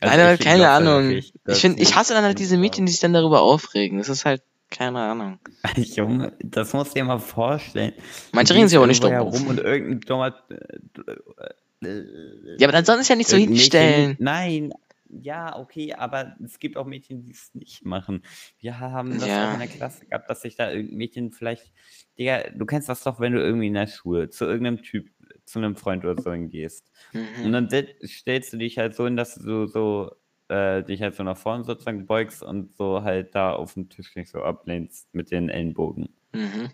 Also 0.00 0.16
Nein, 0.16 0.20
aber 0.20 0.34
ich 0.34 0.40
keine 0.40 0.68
Ahnung. 0.70 1.10
Ich 1.12 1.32
finde, 1.46 1.80
ich 1.80 1.94
hasse 1.94 2.12
dann 2.14 2.24
halt 2.24 2.38
diese 2.40 2.56
Mädchen, 2.56 2.86
die 2.86 2.92
sich 2.92 3.00
dann 3.00 3.12
darüber 3.12 3.40
aufregen. 3.42 3.98
Das 3.98 4.08
ist 4.08 4.24
halt, 4.24 4.42
keine 4.72 4.98
Ahnung. 5.00 5.38
Junge, 5.76 6.32
das 6.40 6.72
musst 6.72 6.92
du 6.94 7.00
dir 7.00 7.04
mal 7.04 7.18
vorstellen. 7.18 7.92
Manche 8.32 8.52
Du 8.52 8.56
regen 8.58 8.68
sich 8.68 8.76
aber 8.78 8.86
nicht 8.86 9.02
herum 9.04 9.46
und 9.46 9.58
irgendein 9.60 10.00
dummer. 10.00 10.34
äh, 10.50 11.86
äh, 11.86 12.56
Ja, 12.58 12.66
aber 12.66 12.72
dann 12.72 12.84
sollen 12.84 12.98
sie 12.98 13.02
es 13.02 13.08
ja 13.08 13.16
nicht 13.16 13.28
so 13.28 13.36
Mädchen- 13.36 13.48
hinstellen. 13.54 14.16
Nein, 14.18 14.72
ja, 15.08 15.58
okay, 15.58 15.92
aber 15.94 16.36
es 16.42 16.58
gibt 16.58 16.76
auch 16.76 16.86
Mädchen, 16.86 17.22
die 17.22 17.32
es 17.32 17.54
nicht 17.54 17.84
machen. 17.84 18.22
Wir 18.58 18.80
haben 18.80 19.18
das 19.18 19.28
Ja. 19.28 19.48
auch 19.50 19.52
in 19.54 19.58
der 19.60 19.68
Klasse 19.68 20.06
gehabt, 20.06 20.30
dass 20.30 20.40
sich 20.42 20.56
da 20.56 20.70
irgendein 20.70 20.96
Mädchen 20.96 21.32
vielleicht. 21.32 21.70
Digga, 22.18 22.44
du 22.54 22.64
kennst 22.64 22.88
das 22.88 23.02
doch, 23.02 23.20
wenn 23.20 23.32
du 23.34 23.40
irgendwie 23.42 23.66
in 23.66 23.74
der 23.74 23.86
Schule 23.88 24.30
zu 24.30 24.46
irgendeinem 24.46 24.82
Typ, 24.82 25.10
zu 25.44 25.58
einem 25.58 25.76
Freund 25.76 26.04
oder 26.04 26.20
so 26.22 26.32
hingehst. 26.32 26.90
Und 27.12 27.48
Mhm. 27.48 27.52
dann 27.52 27.68
se- 27.70 27.88
stellst 28.06 28.52
du 28.54 28.56
dich 28.58 28.78
halt 28.78 28.94
so 28.94 29.04
hin, 29.04 29.16
dass 29.16 29.34
du 29.34 29.66
so 29.66 30.12
äh, 30.52 30.84
dich 30.84 31.02
halt 31.02 31.14
so 31.14 31.22
nach 31.22 31.36
vorne 31.36 31.64
sozusagen 31.64 32.06
beugst 32.06 32.42
und 32.42 32.76
so 32.76 33.02
halt 33.02 33.34
da 33.34 33.52
auf 33.54 33.74
den 33.74 33.88
Tisch 33.88 34.14
nicht 34.14 34.30
so 34.30 34.42
ablehnst 34.42 35.12
mit 35.14 35.30
den 35.30 35.48
Ellenbogen. 35.48 36.10
Mhm. 36.32 36.70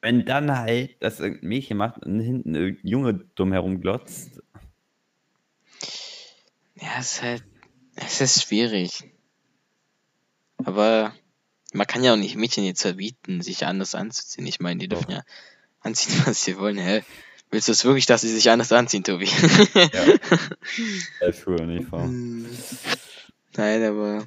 Wenn 0.00 0.24
dann 0.24 0.56
halt 0.58 0.96
das 1.00 1.20
irgendein 1.20 1.48
Mädchen 1.48 1.76
macht 1.76 2.04
und 2.04 2.20
hinten 2.20 2.54
irgendein 2.54 2.88
Junge 2.88 3.14
dumm 3.34 3.52
herumglotzt, 3.52 4.42
Ja, 6.76 6.98
es 6.98 7.12
ist 7.12 7.22
halt, 7.22 7.44
es 7.94 8.20
ist 8.20 8.42
schwierig. 8.42 9.04
Aber 10.58 11.14
man 11.72 11.86
kann 11.86 12.04
ja 12.04 12.12
auch 12.12 12.18
nicht 12.18 12.36
Mädchen 12.36 12.64
jetzt 12.64 12.82
verbieten, 12.82 13.42
sich 13.42 13.66
anders 13.66 13.94
anzuziehen. 13.94 14.46
Ich 14.46 14.60
meine, 14.60 14.80
die 14.80 14.88
dürfen 14.88 15.10
ja 15.10 15.22
anziehen, 15.80 16.22
was 16.26 16.44
sie 16.44 16.58
wollen. 16.58 16.78
Hä? 16.78 17.02
Willst 17.50 17.68
du 17.68 17.72
es 17.72 17.84
wirklich, 17.84 18.06
dass 18.06 18.22
sie 18.22 18.28
sich 18.34 18.50
anders 18.50 18.72
anziehen, 18.72 19.04
Tobi? 19.04 19.28
ja, 19.74 19.90
äh, 21.20 21.32
Schuluniform. 21.32 22.02
Hm. 22.08 22.46
Nein, 23.56 23.82
aber 23.84 24.26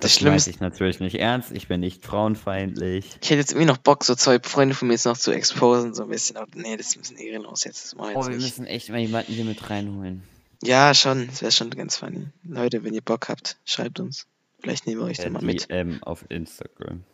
Das 0.00 0.14
Schlimmste, 0.14 0.50
meinte 0.50 0.50
ich 0.50 0.60
natürlich 0.60 1.00
nicht 1.00 1.14
ernst. 1.16 1.52
Ich 1.52 1.68
bin 1.68 1.80
nicht 1.80 2.04
frauenfeindlich. 2.04 3.04
ich 3.20 3.30
hätte 3.30 3.40
jetzt 3.40 3.52
irgendwie 3.52 3.66
noch 3.66 3.78
Bock, 3.78 4.04
so 4.04 4.14
zwei 4.16 4.40
Freunde 4.40 4.74
von 4.74 4.88
mir 4.88 4.94
jetzt 4.94 5.06
noch 5.06 5.16
zu 5.18 5.30
exposen, 5.32 5.94
so 5.94 6.04
ein 6.04 6.08
bisschen. 6.08 6.36
Aber 6.36 6.48
nee, 6.54 6.76
das 6.76 6.88
ist 6.88 6.96
ein 6.96 7.00
bisschen 7.02 7.16
ehrenlos 7.18 7.64
jetzt. 7.64 7.84
Das 7.84 7.92
ich 7.92 7.98
Oh, 8.00 8.08
jetzt 8.08 8.28
wir 8.28 8.34
nicht. 8.36 8.44
müssen 8.44 8.66
echt 8.66 8.88
mal 8.90 8.98
jemanden 8.98 9.32
hier 9.32 9.44
mit 9.44 9.70
reinholen. 9.70 10.22
Ja, 10.62 10.92
schon. 10.94 11.28
Das 11.28 11.40
wäre 11.42 11.52
schon 11.52 11.70
ganz 11.70 11.96
funny. 11.96 12.26
Leute, 12.42 12.82
wenn 12.82 12.94
ihr 12.94 13.00
Bock 13.02 13.28
habt, 13.28 13.56
schreibt 13.64 14.00
uns. 14.00 14.26
Vielleicht 14.60 14.86
nehmen 14.88 15.00
wir 15.02 15.06
euch 15.06 15.20
Äh, 15.20 15.24
dann 15.24 15.34
mal 15.34 15.42
mit. 15.42 15.70
DM 15.70 16.02
auf 16.02 16.24
Instagram. 16.28 17.04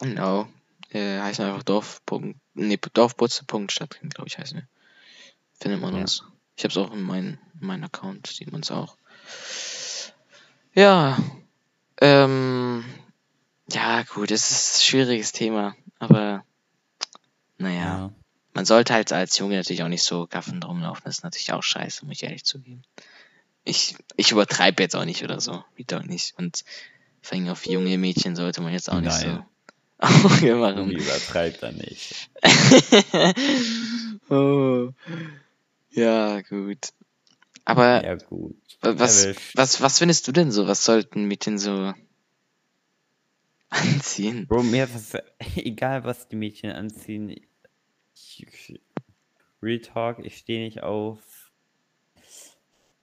Genau. 0.00 0.48
Äh, 0.92 1.20
heißen 1.20 1.44
einfach 1.44 1.62
Dorf. 1.62 2.02
Nee, 2.54 2.78
Dorfputze.stadt, 2.92 4.00
glaube 4.10 4.28
ich, 4.28 4.38
heißen 4.38 4.58
wir. 4.58 4.68
Findet 5.58 5.80
man 5.80 5.94
Ja. 5.94 6.00
uns. 6.02 6.24
Ich 6.56 6.64
habe 6.64 6.72
es 6.72 6.76
auch 6.76 6.92
in 6.92 7.02
meinem 7.02 7.38
mein 7.58 7.82
Account, 7.84 8.26
sieht 8.26 8.52
man 8.52 8.60
es 8.62 8.70
auch. 8.70 8.96
Ja. 10.74 11.18
Ähm, 12.00 12.84
ja, 13.70 14.02
gut, 14.02 14.30
es 14.30 14.50
ist 14.50 14.76
ein 14.76 14.84
schwieriges 14.84 15.32
Thema, 15.32 15.76
aber 15.98 16.44
naja. 17.58 18.12
Man 18.54 18.66
sollte 18.66 18.92
halt 18.92 19.12
als 19.12 19.38
Junge 19.38 19.56
natürlich 19.56 19.82
auch 19.82 19.88
nicht 19.88 20.02
so 20.02 20.26
gaffen 20.26 20.60
drum 20.60 20.82
laufen. 20.82 21.02
Das 21.04 21.18
ist 21.18 21.24
natürlich 21.24 21.52
auch 21.54 21.62
scheiße, 21.62 22.04
muss 22.04 22.16
ich 22.16 22.22
ehrlich 22.24 22.44
zugeben. 22.44 22.82
Ich, 23.64 23.96
ich 24.16 24.30
übertreibe 24.30 24.82
jetzt 24.82 24.94
auch 24.94 25.06
nicht 25.06 25.24
oder 25.24 25.40
so. 25.40 25.64
Wie 25.74 25.84
doch 25.84 26.02
nicht. 26.02 26.34
Und 26.36 26.64
vor 27.22 27.38
allem 27.38 27.48
auf 27.48 27.66
junge 27.66 27.96
Mädchen 27.96 28.36
sollte 28.36 28.60
man 28.60 28.72
jetzt 28.74 28.90
auch 28.90 29.00
nicht 29.00 29.14
so 29.14 29.26
Nein. 29.28 29.46
Auge 30.02 30.54
machen. 30.56 30.90
übertreibt 30.90 31.62
er 31.62 31.72
nicht. 31.72 32.28
oh. 34.30 34.90
Ja, 35.90 36.40
gut. 36.42 36.88
Aber 37.64 38.04
Ja, 38.04 38.14
gut. 38.16 38.56
wa- 38.80 38.98
was, 38.98 39.28
was, 39.54 39.80
was 39.80 39.98
findest 39.98 40.26
du 40.26 40.32
denn 40.32 40.50
so? 40.50 40.66
Was 40.66 40.84
sollten 40.84 41.24
Mädchen 41.26 41.58
so 41.58 41.92
anziehen? 43.70 44.46
Bro, 44.48 44.64
mir 44.64 44.84
ist 44.84 45.16
egal, 45.56 46.04
was 46.04 46.28
die 46.28 46.36
Mädchen 46.36 46.72
anziehen. 46.72 47.36
Ich, 48.14 48.80
Real 49.62 49.78
Talk, 49.80 50.18
ich 50.24 50.38
stehe 50.38 50.64
nicht 50.64 50.82
auf. 50.82 51.52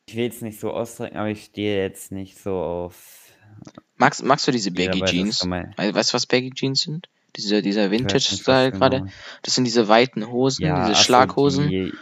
Ich 0.05 0.15
will 0.15 0.23
jetzt 0.23 0.41
nicht 0.41 0.59
so 0.59 0.71
ausdrücken, 0.71 1.17
aber 1.17 1.29
ich 1.29 1.45
stehe 1.45 1.81
jetzt 1.81 2.11
nicht 2.11 2.37
so 2.37 2.55
auf. 2.55 3.18
Magst, 3.97 4.23
magst 4.23 4.47
du 4.47 4.51
diese 4.51 4.71
Baggy 4.71 5.01
was 5.01 5.11
Jeans? 5.11 5.45
Weißt 5.45 6.11
du, 6.11 6.13
was 6.13 6.25
Baggy 6.25 6.51
Jeans 6.51 6.81
sind? 6.81 7.09
Dieser, 7.35 7.61
dieser 7.61 7.91
Vintage-Style 7.91 8.71
gerade. 8.71 8.99
genau. 8.99 9.11
Das 9.43 9.55
sind 9.55 9.65
diese 9.65 9.87
weiten 9.87 10.27
Hosen, 10.27 10.65
Ja, 10.65 10.87
diese 10.87 11.01
Schlaghosen. 11.01 11.69
die 11.69 11.93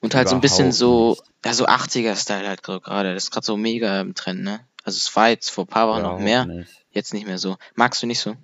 Und 0.00 0.14
halt 0.14 0.28
so 0.28 0.34
ein 0.34 0.40
bisschen 0.40 0.72
so, 0.72 1.16
ja, 1.44 1.54
so 1.54 1.66
80er-Style 1.66 2.48
halt 2.48 2.62
gerade. 2.62 3.14
Das 3.14 3.24
ist 3.24 3.30
gerade 3.30 3.46
so 3.46 3.56
mega 3.56 4.00
im 4.00 4.14
Trend, 4.14 4.42
ne? 4.42 4.60
Also 4.84 4.96
es 4.96 5.14
war 5.14 5.28
jetzt 5.28 5.50
vor 5.50 5.64
ein 5.64 5.68
paar 5.68 5.88
Wochen 5.88 6.02
noch 6.02 6.18
mehr, 6.18 6.44
Nicht. 6.46 6.70
jetzt 6.90 7.14
nicht 7.14 7.26
mehr 7.26 7.38
so. 7.38 7.56
Magst 7.76 8.02
du 8.02 8.06
nicht 8.06 8.18
so? 8.18 8.34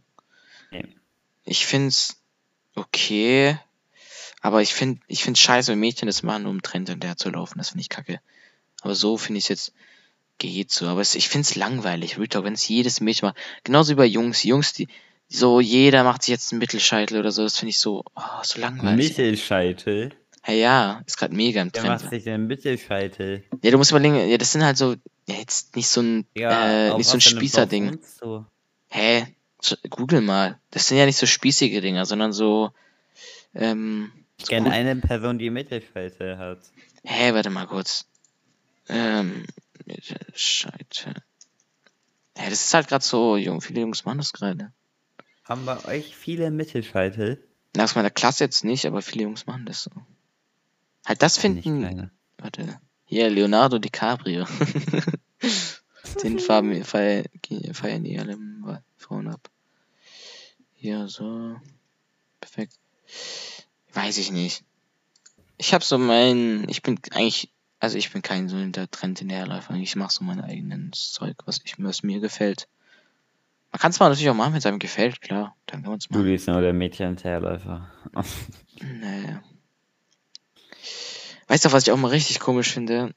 Nee. 0.70 0.84
Ich 1.44 1.66
find's 1.66 2.20
okay, 2.76 3.58
aber 4.40 4.62
ich 4.62 4.72
find, 4.72 5.00
ich 5.08 5.24
find's 5.24 5.40
scheiße, 5.40 5.72
wenn 5.72 5.80
Mädchen 5.80 6.06
das 6.06 6.22
machen, 6.22 6.46
um 6.46 6.62
Trend 6.62 6.88
hinterher 6.88 7.16
zu 7.16 7.30
laufen. 7.30 7.58
Das 7.58 7.70
finde 7.70 7.80
ich 7.82 7.88
kacke. 7.88 8.20
Aber 8.82 8.94
so 8.94 9.16
finde 9.16 9.38
ich 9.38 9.48
jetzt 9.48 9.72
geht 10.38 10.70
so. 10.70 10.86
Aber 10.86 11.00
es, 11.00 11.14
ich 11.14 11.28
find's 11.28 11.56
langweilig, 11.56 12.16
Real 12.18 12.28
Talk, 12.28 12.44
wenn 12.44 12.54
es 12.54 12.66
jedes 12.68 13.00
Mädchen 13.00 13.28
macht. 13.28 13.36
Genauso 13.64 13.92
wie 13.92 13.96
bei 13.96 14.06
Jungs. 14.06 14.42
Jungs, 14.44 14.72
die 14.72 14.88
so 15.28 15.60
jeder 15.60 16.04
macht 16.04 16.22
sich 16.22 16.32
jetzt 16.32 16.52
einen 16.52 16.60
Mittelscheitel 16.60 17.18
oder 17.18 17.30
so. 17.32 17.42
Das 17.42 17.58
finde 17.58 17.70
ich 17.70 17.78
so, 17.78 18.02
oh, 18.14 18.22
so 18.42 18.60
langweilig. 18.60 19.08
Mittelscheitel? 19.10 20.12
Hey, 20.42 20.60
ja, 20.60 21.02
ist 21.06 21.18
gerade 21.18 21.34
mega 21.34 21.60
im 21.60 21.70
Wer 21.72 21.82
Trend. 21.82 22.02
macht 22.02 22.10
sich 22.10 22.24
denn 22.24 22.46
Mittelscheitel? 22.46 23.44
Ja, 23.62 23.70
du 23.70 23.76
musst 23.76 23.90
überlegen, 23.90 24.16
ja, 24.30 24.38
das 24.38 24.52
sind 24.52 24.64
halt 24.64 24.78
so, 24.78 24.94
ja, 25.26 25.34
jetzt 25.34 25.76
nicht 25.76 25.88
so 25.88 26.00
ein, 26.00 26.26
äh, 26.34 26.88
auf 26.90 26.98
nicht 26.98 27.10
so 27.10 27.18
ein 27.18 27.20
Spießerding. 27.20 27.98
Hä? 28.88 29.26
Google 29.90 30.22
mal. 30.22 30.58
Das 30.70 30.88
sind 30.88 30.96
ja 30.96 31.04
nicht 31.04 31.18
so 31.18 31.26
spießige 31.26 31.80
Dinger, 31.82 32.06
sondern 32.06 32.32
so, 32.32 32.70
ähm, 33.54 34.12
Ich 34.38 34.46
so 34.46 34.50
kenne 34.50 34.70
eine 34.70 34.96
Person, 34.96 35.38
die 35.38 35.50
Mittelscheitel 35.50 36.38
hat. 36.38 36.60
Hä, 37.04 37.34
warte 37.34 37.50
mal 37.50 37.66
kurz. 37.66 38.06
Ähm, 38.88 39.44
Mittelscheitel. 39.88 41.14
Hä, 42.36 42.50
das 42.50 42.66
ist 42.66 42.74
halt 42.74 42.88
gerade 42.88 43.04
so, 43.04 43.36
jung, 43.36 43.60
viele 43.60 43.80
Jungs 43.80 44.04
machen 44.04 44.18
das 44.18 44.32
gerade. 44.32 44.72
Haben 45.44 45.64
bei 45.64 45.84
euch 45.86 46.14
viele 46.14 46.50
Mittelscheitel? 46.50 47.42
Na, 47.74 47.84
aus 47.84 47.94
meiner 47.94 48.10
Klasse 48.10 48.44
jetzt 48.44 48.64
nicht, 48.64 48.86
aber 48.86 49.02
viele 49.02 49.24
Jungs 49.24 49.46
machen 49.46 49.66
das 49.66 49.82
so. 49.82 49.90
Halt, 51.04 51.22
das 51.22 51.38
finden, 51.38 52.10
warte, 52.36 52.80
hier, 53.06 53.30
Leonardo 53.30 53.78
DiCaprio. 53.78 54.46
Den 56.22 56.38
Farben 56.38 56.84
feiern, 56.84 57.24
feiern 57.72 58.04
die 58.04 58.18
alle 58.18 58.38
Frauen 58.96 59.28
ab. 59.28 59.50
Hier, 60.74 61.08
so. 61.08 61.56
Perfekt. 62.40 62.74
Weiß 63.92 64.18
ich 64.18 64.30
nicht. 64.30 64.64
Ich 65.56 65.74
hab 65.74 65.82
so 65.82 65.98
mein, 65.98 66.68
ich 66.68 66.82
bin 66.82 67.00
eigentlich, 67.12 67.50
also 67.80 67.96
ich 67.98 68.12
bin 68.12 68.22
kein 68.22 68.48
so 68.48 68.56
hinter 68.56 68.90
Trend 68.90 69.18
hinterherläufer. 69.18 69.74
Ich 69.74 69.94
mache 69.96 70.12
so 70.12 70.24
mein 70.24 70.40
eigenes 70.40 71.12
Zeug, 71.12 71.36
was 71.46 71.60
ich, 71.64 71.74
was 71.78 72.02
mir 72.02 72.20
gefällt. 72.20 72.68
Man 73.70 73.80
kann 73.80 73.90
es 73.90 74.00
mal 74.00 74.08
natürlich 74.08 74.30
auch 74.30 74.34
machen, 74.34 74.52
wenn 74.52 74.58
es 74.58 74.66
einem 74.66 74.78
gefällt, 74.78 75.20
klar. 75.20 75.54
Dann 75.66 75.82
kann 75.82 75.90
man 75.90 75.98
es 75.98 76.08
Du 76.08 76.14
machen. 76.18 76.24
bist 76.24 76.48
nur 76.48 76.60
der 76.60 76.72
Mädchenhinterherläufer. 76.72 77.90
Naja. 78.80 79.42
Weißt 81.48 81.64
du, 81.64 81.72
was 81.72 81.82
ich 81.84 81.90
auch 81.92 81.96
mal 81.96 82.08
richtig 82.08 82.40
komisch 82.40 82.72
finde? 82.72 83.14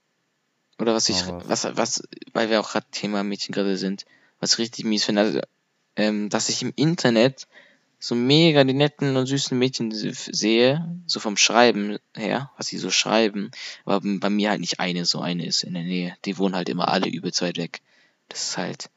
Oder 0.79 0.93
was 0.95 1.09
ich, 1.09 1.25
Hau 1.25 1.33
raus. 1.33 1.43
was, 1.47 1.77
was, 1.77 2.03
weil 2.33 2.49
wir 2.49 2.59
auch 2.59 2.71
gerade 2.71 2.87
Thema 2.91 3.23
Mädchen 3.23 3.53
gerade 3.53 3.77
sind, 3.77 4.05
was 4.39 4.53
ich 4.53 4.59
richtig 4.59 4.85
mies 4.85 5.03
finde, 5.03 5.21
also, 5.21 5.39
ähm, 5.95 6.29
dass 6.29 6.49
ich 6.49 6.61
im 6.63 6.73
Internet 6.75 7.47
so 8.03 8.15
mega 8.15 8.63
die 8.63 8.73
netten 8.73 9.15
und 9.15 9.27
süßen 9.27 9.57
Mädchen 9.57 9.91
se- 9.91 10.11
sehe, 10.13 10.99
so 11.05 11.19
vom 11.19 11.37
Schreiben 11.37 11.99
her, 12.15 12.51
was 12.57 12.65
sie 12.67 12.79
so 12.79 12.89
schreiben, 12.89 13.51
aber 13.85 14.01
bei 14.03 14.29
mir 14.31 14.49
halt 14.49 14.59
nicht 14.59 14.79
eine 14.79 15.05
so 15.05 15.21
eine 15.21 15.45
ist 15.45 15.63
in 15.63 15.75
der 15.75 15.83
Nähe. 15.83 16.17
Die 16.25 16.37
wohnen 16.39 16.55
halt 16.55 16.67
immer 16.67 16.87
alle 16.87 17.07
übelst 17.07 17.43
weit 17.43 17.57
weg. 17.57 17.81
Das 18.27 18.41
ist 18.41 18.57
halt 18.57 18.89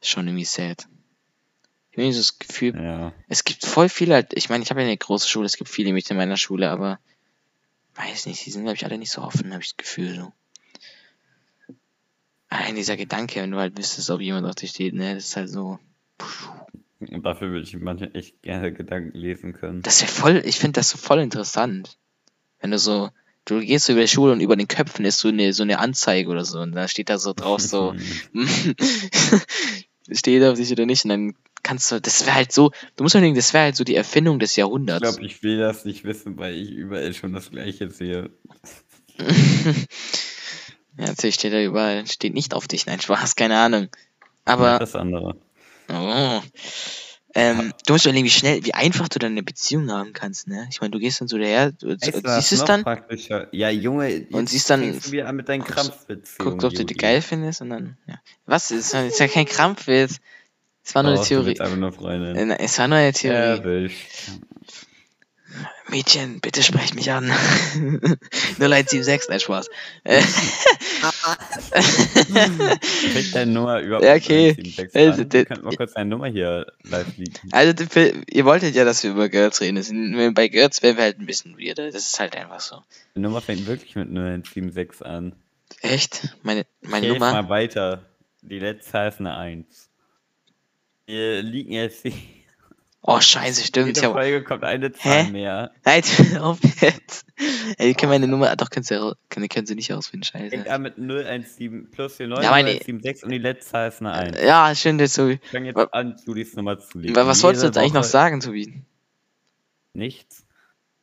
schon 0.00 0.26
irgendwie 0.26 0.46
sad. 0.46 0.88
Ich 1.92 1.98
habe 1.98 2.12
so 2.14 2.20
das 2.20 2.38
Gefühl, 2.38 2.74
Ja. 2.76 3.12
es 3.28 3.44
gibt 3.44 3.66
voll 3.66 3.90
viele, 3.90 4.14
halt- 4.14 4.32
ich 4.32 4.48
meine, 4.48 4.62
ich 4.64 4.70
habe 4.70 4.80
ja 4.80 4.86
eine 4.86 4.96
große 4.96 5.28
Schule, 5.28 5.44
es 5.44 5.56
gibt 5.58 5.68
viele 5.68 5.92
Mädchen 5.92 6.12
in 6.12 6.18
meiner 6.18 6.38
Schule, 6.38 6.70
aber 6.70 6.98
weiß 7.96 8.24
nicht, 8.24 8.46
die 8.46 8.50
sind, 8.52 8.62
glaube 8.62 8.76
ich, 8.76 8.86
alle 8.86 8.96
nicht 8.96 9.10
so 9.12 9.20
offen, 9.20 9.52
habe 9.52 9.62
ich 9.62 9.70
das 9.70 9.76
Gefühl 9.76 10.14
so. 10.16 10.32
Allein 12.48 12.74
dieser 12.74 12.96
Gedanke, 12.96 13.42
wenn 13.42 13.50
du 13.50 13.58
halt 13.58 13.76
wüsstest, 13.76 14.08
ob 14.10 14.20
jemand 14.22 14.46
auf 14.46 14.54
dich 14.54 14.70
steht, 14.70 14.94
ne, 14.94 15.14
das 15.14 15.24
ist 15.26 15.36
halt 15.36 15.50
so. 15.50 15.78
Und 17.00 17.24
dafür 17.24 17.50
würde 17.50 17.62
ich 17.62 17.74
manchmal 17.76 18.10
echt 18.14 18.42
gerne 18.42 18.72
Gedanken 18.72 19.16
lesen 19.16 19.52
können. 19.54 19.82
Das 19.82 20.02
wäre 20.02 20.12
voll, 20.12 20.42
ich 20.44 20.58
finde 20.58 20.80
das 20.80 20.90
so 20.90 20.98
voll 20.98 21.18
interessant. 21.20 21.96
Wenn 22.60 22.70
du 22.72 22.78
so, 22.78 23.08
du 23.46 23.60
gehst 23.60 23.86
so 23.86 23.92
über 23.92 24.02
die 24.02 24.08
Schule 24.08 24.32
und 24.32 24.40
über 24.40 24.54
den 24.56 24.68
Köpfen 24.68 25.04
ist 25.06 25.18
so 25.18 25.28
eine, 25.28 25.52
so 25.54 25.62
eine 25.62 25.78
Anzeige 25.78 26.28
oder 26.28 26.44
so 26.44 26.60
und 26.60 26.72
da 26.72 26.88
steht 26.88 27.08
da 27.08 27.16
so 27.18 27.32
drauf 27.32 27.60
so, 27.62 27.94
steht 30.12 30.42
auf 30.44 30.58
dich 30.58 30.70
oder 30.72 30.86
nicht 30.86 31.04
und 31.04 31.08
dann 31.10 31.34
kannst 31.62 31.90
du, 31.90 32.00
das 32.00 32.26
wäre 32.26 32.34
halt 32.36 32.52
so, 32.52 32.70
du 32.96 33.02
musst 33.04 33.14
denken, 33.14 33.34
das 33.34 33.52
wäre 33.54 33.64
halt 33.64 33.76
so 33.76 33.84
die 33.84 33.94
Erfindung 33.94 34.38
des 34.38 34.52
Ich 34.52 34.56
Jahrhunderts. 34.58 35.00
glaube, 35.00 35.24
ich 35.24 35.42
will 35.42 35.58
das 35.58 35.84
nicht 35.84 36.04
wissen, 36.04 36.36
weil 36.38 36.54
ich 36.54 36.70
überall 36.70 37.12
schon 37.14 37.32
das 37.32 37.50
Gleiche 37.50 37.90
sehe. 37.90 38.30
Ja, 40.98 41.06
natürlich 41.06 41.36
steht 41.36 41.52
da 41.52 41.62
überall, 41.62 42.06
steht 42.06 42.34
nicht 42.34 42.52
auf 42.52 42.68
dich, 42.68 42.84
nein, 42.84 43.00
Spaß, 43.00 43.36
keine 43.36 43.56
Ahnung. 43.58 43.88
Ja, 44.46 44.52
Aber, 44.52 44.78
das 44.78 44.94
andere. 44.96 45.36
Oh, 45.92 46.40
ähm, 47.34 47.72
du 47.86 47.92
musst 47.92 48.06
überlegen, 48.06 48.24
wie 48.26 48.30
schnell, 48.30 48.64
wie 48.64 48.74
einfach 48.74 49.08
du 49.08 49.18
dann 49.20 49.32
eine 49.32 49.42
Beziehung 49.44 49.90
haben 49.92 50.12
kannst, 50.12 50.48
ne? 50.48 50.66
Ich 50.70 50.80
meine, 50.80 50.90
du 50.90 50.98
gehst 50.98 51.20
dann 51.20 51.28
so 51.28 51.38
daher, 51.38 51.70
du, 51.70 51.96
siehst 51.96 52.52
es 52.52 52.64
dann, 52.64 52.82
Praktischer? 52.82 53.46
Ja, 53.52 53.70
Junge, 53.70 54.26
Und 54.32 54.48
siehst 54.48 54.68
dann- 54.68 54.98
du 55.00 55.12
wieder 55.12 55.32
mit 55.32 55.48
deinen 55.48 55.62
Krampfbeziehungen. 55.62 56.58
guckst, 56.58 56.64
ob 56.66 56.72
du 56.72 56.84
die 56.84 56.94
Juli. 56.94 57.02
geil 57.02 57.22
findest 57.22 57.60
und 57.60 57.70
dann, 57.70 57.96
ja. 58.08 58.16
Was? 58.46 58.70
Es 58.72 58.92
ist 58.92 58.92
ja- 58.94 59.26
ja 59.26 59.28
kein 59.32 59.46
Krampfwitz. 59.46 60.18
Es 60.82 60.94
war 60.94 61.02
nur 61.04 61.12
eine 61.12 61.20
Oh, 61.20 61.22
du 61.22 61.28
Theorie. 61.28 61.60
einfach 61.60 61.76
nur 61.76 61.92
Freundin. 61.92 62.50
Äh, 62.50 62.56
Es 62.58 62.78
war 62.78 62.88
nur 62.88 62.98
eine 62.98 63.12
Theorie. 63.12 63.36
Erwischt. 63.36 64.08
Mädchen, 65.88 66.40
bitte 66.40 66.62
sprech 66.62 66.94
mich 66.94 67.10
an. 67.10 67.24
0176, 68.58 69.28
nein, 69.28 69.40
Spaß. 69.40 69.68
Kriegt 73.12 73.34
deine 73.34 73.50
Nummer 73.52 73.80
überhaupt 73.80 74.04
Ja, 74.04 74.14
okay. 74.14 74.50
176 74.50 74.94
Also, 74.94 75.22
an? 75.22 75.28
könnt 75.46 75.62
mal 75.62 75.76
kurz 75.76 75.94
deine 75.94 76.10
Nummer 76.10 76.26
hier 76.28 76.66
live 76.84 77.16
liegen. 77.16 77.34
also, 77.52 77.72
ihr 78.30 78.44
wolltet 78.44 78.74
ja, 78.74 78.84
dass 78.84 79.02
wir 79.02 79.10
über 79.10 79.28
Girls 79.28 79.60
reden. 79.60 80.34
Bei 80.34 80.48
Girls 80.48 80.82
wären 80.82 80.96
wir 80.96 81.04
halt 81.04 81.18
ein 81.18 81.26
bisschen 81.26 81.58
weirder. 81.58 81.90
Das 81.90 82.04
ist 82.06 82.20
halt 82.20 82.36
einfach 82.36 82.60
so. 82.60 82.82
Die 83.16 83.20
Nummer 83.20 83.40
fängt 83.40 83.66
wirklich 83.66 83.96
mit 83.96 84.08
0176 84.08 85.04
an. 85.04 85.34
Echt? 85.82 86.36
Meine, 86.42 86.66
meine 86.82 87.06
Hilf 87.06 87.18
Nummer? 87.18 87.32
mal 87.32 87.48
weiter. 87.48 88.04
Die 88.42 88.58
letzte 88.58 88.98
ist 88.98 89.20
eine 89.20 89.36
1. 89.36 89.88
Wir 91.06 91.42
liegen 91.42 91.72
jetzt 91.72 92.04
die. 92.04 92.12
Oh, 93.02 93.18
scheiße, 93.18 93.64
stimmt. 93.64 93.86
Jede 93.88 94.00
Ich 94.00 94.06
Folge 94.06 94.44
kommt 94.44 94.62
eine 94.62 94.92
Zahl 94.92 95.24
Hä? 95.24 95.30
mehr. 95.30 95.70
nein, 95.84 96.02
auf 96.40 96.58
jetzt. 96.80 97.24
Ey, 97.78 97.88
die 97.88 97.94
können 97.94 98.10
meine 98.10 98.28
Nummer, 98.28 98.54
doch, 98.56 98.68
können 98.68 98.84
sie, 98.84 99.14
können, 99.30 99.48
können 99.48 99.66
sie 99.66 99.74
nicht 99.74 99.92
ausfinden, 99.94 100.24
Fängt 100.24 100.52
scheiße. 100.66 100.70
an 100.70 100.82
mit 100.82 100.96
017 100.96 101.90
plus 101.90 102.18
49, 102.18 102.44
Ja, 102.44 102.50
meine- 102.50 102.72
076 102.72 103.24
und 103.24 103.30
die 103.30 103.38
letzte 103.38 103.70
Zahl 103.72 103.88
ist 103.88 104.00
eine 104.02 104.12
1. 104.12 104.38
Ja, 104.42 104.74
schön, 104.74 104.98
das 104.98 105.14
so. 105.14 105.28
Ich 105.28 105.40
fange 105.50 105.66
jetzt 105.68 105.76
wa- 105.76 105.88
an, 105.92 106.16
Judis 106.26 106.54
Nummer 106.56 106.78
zu 106.78 106.98
lesen. 106.98 107.16
Was 107.16 107.26
was 107.26 107.42
wolltest 107.42 107.62
du 107.62 107.68
jetzt 107.68 107.78
eigentlich 107.78 107.94
noch 107.94 108.04
sagen, 108.04 108.40
Tobi? 108.40 108.82
Nichts. 109.94 110.44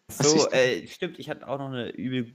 Was 0.07 0.17
So, 0.31 0.49
äh, 0.51 0.85
stimmt, 0.87 1.19
ich 1.19 1.29
hatte 1.29 1.47
auch 1.47 1.57
noch 1.57 1.67
eine 1.69 1.89
übel 1.89 2.31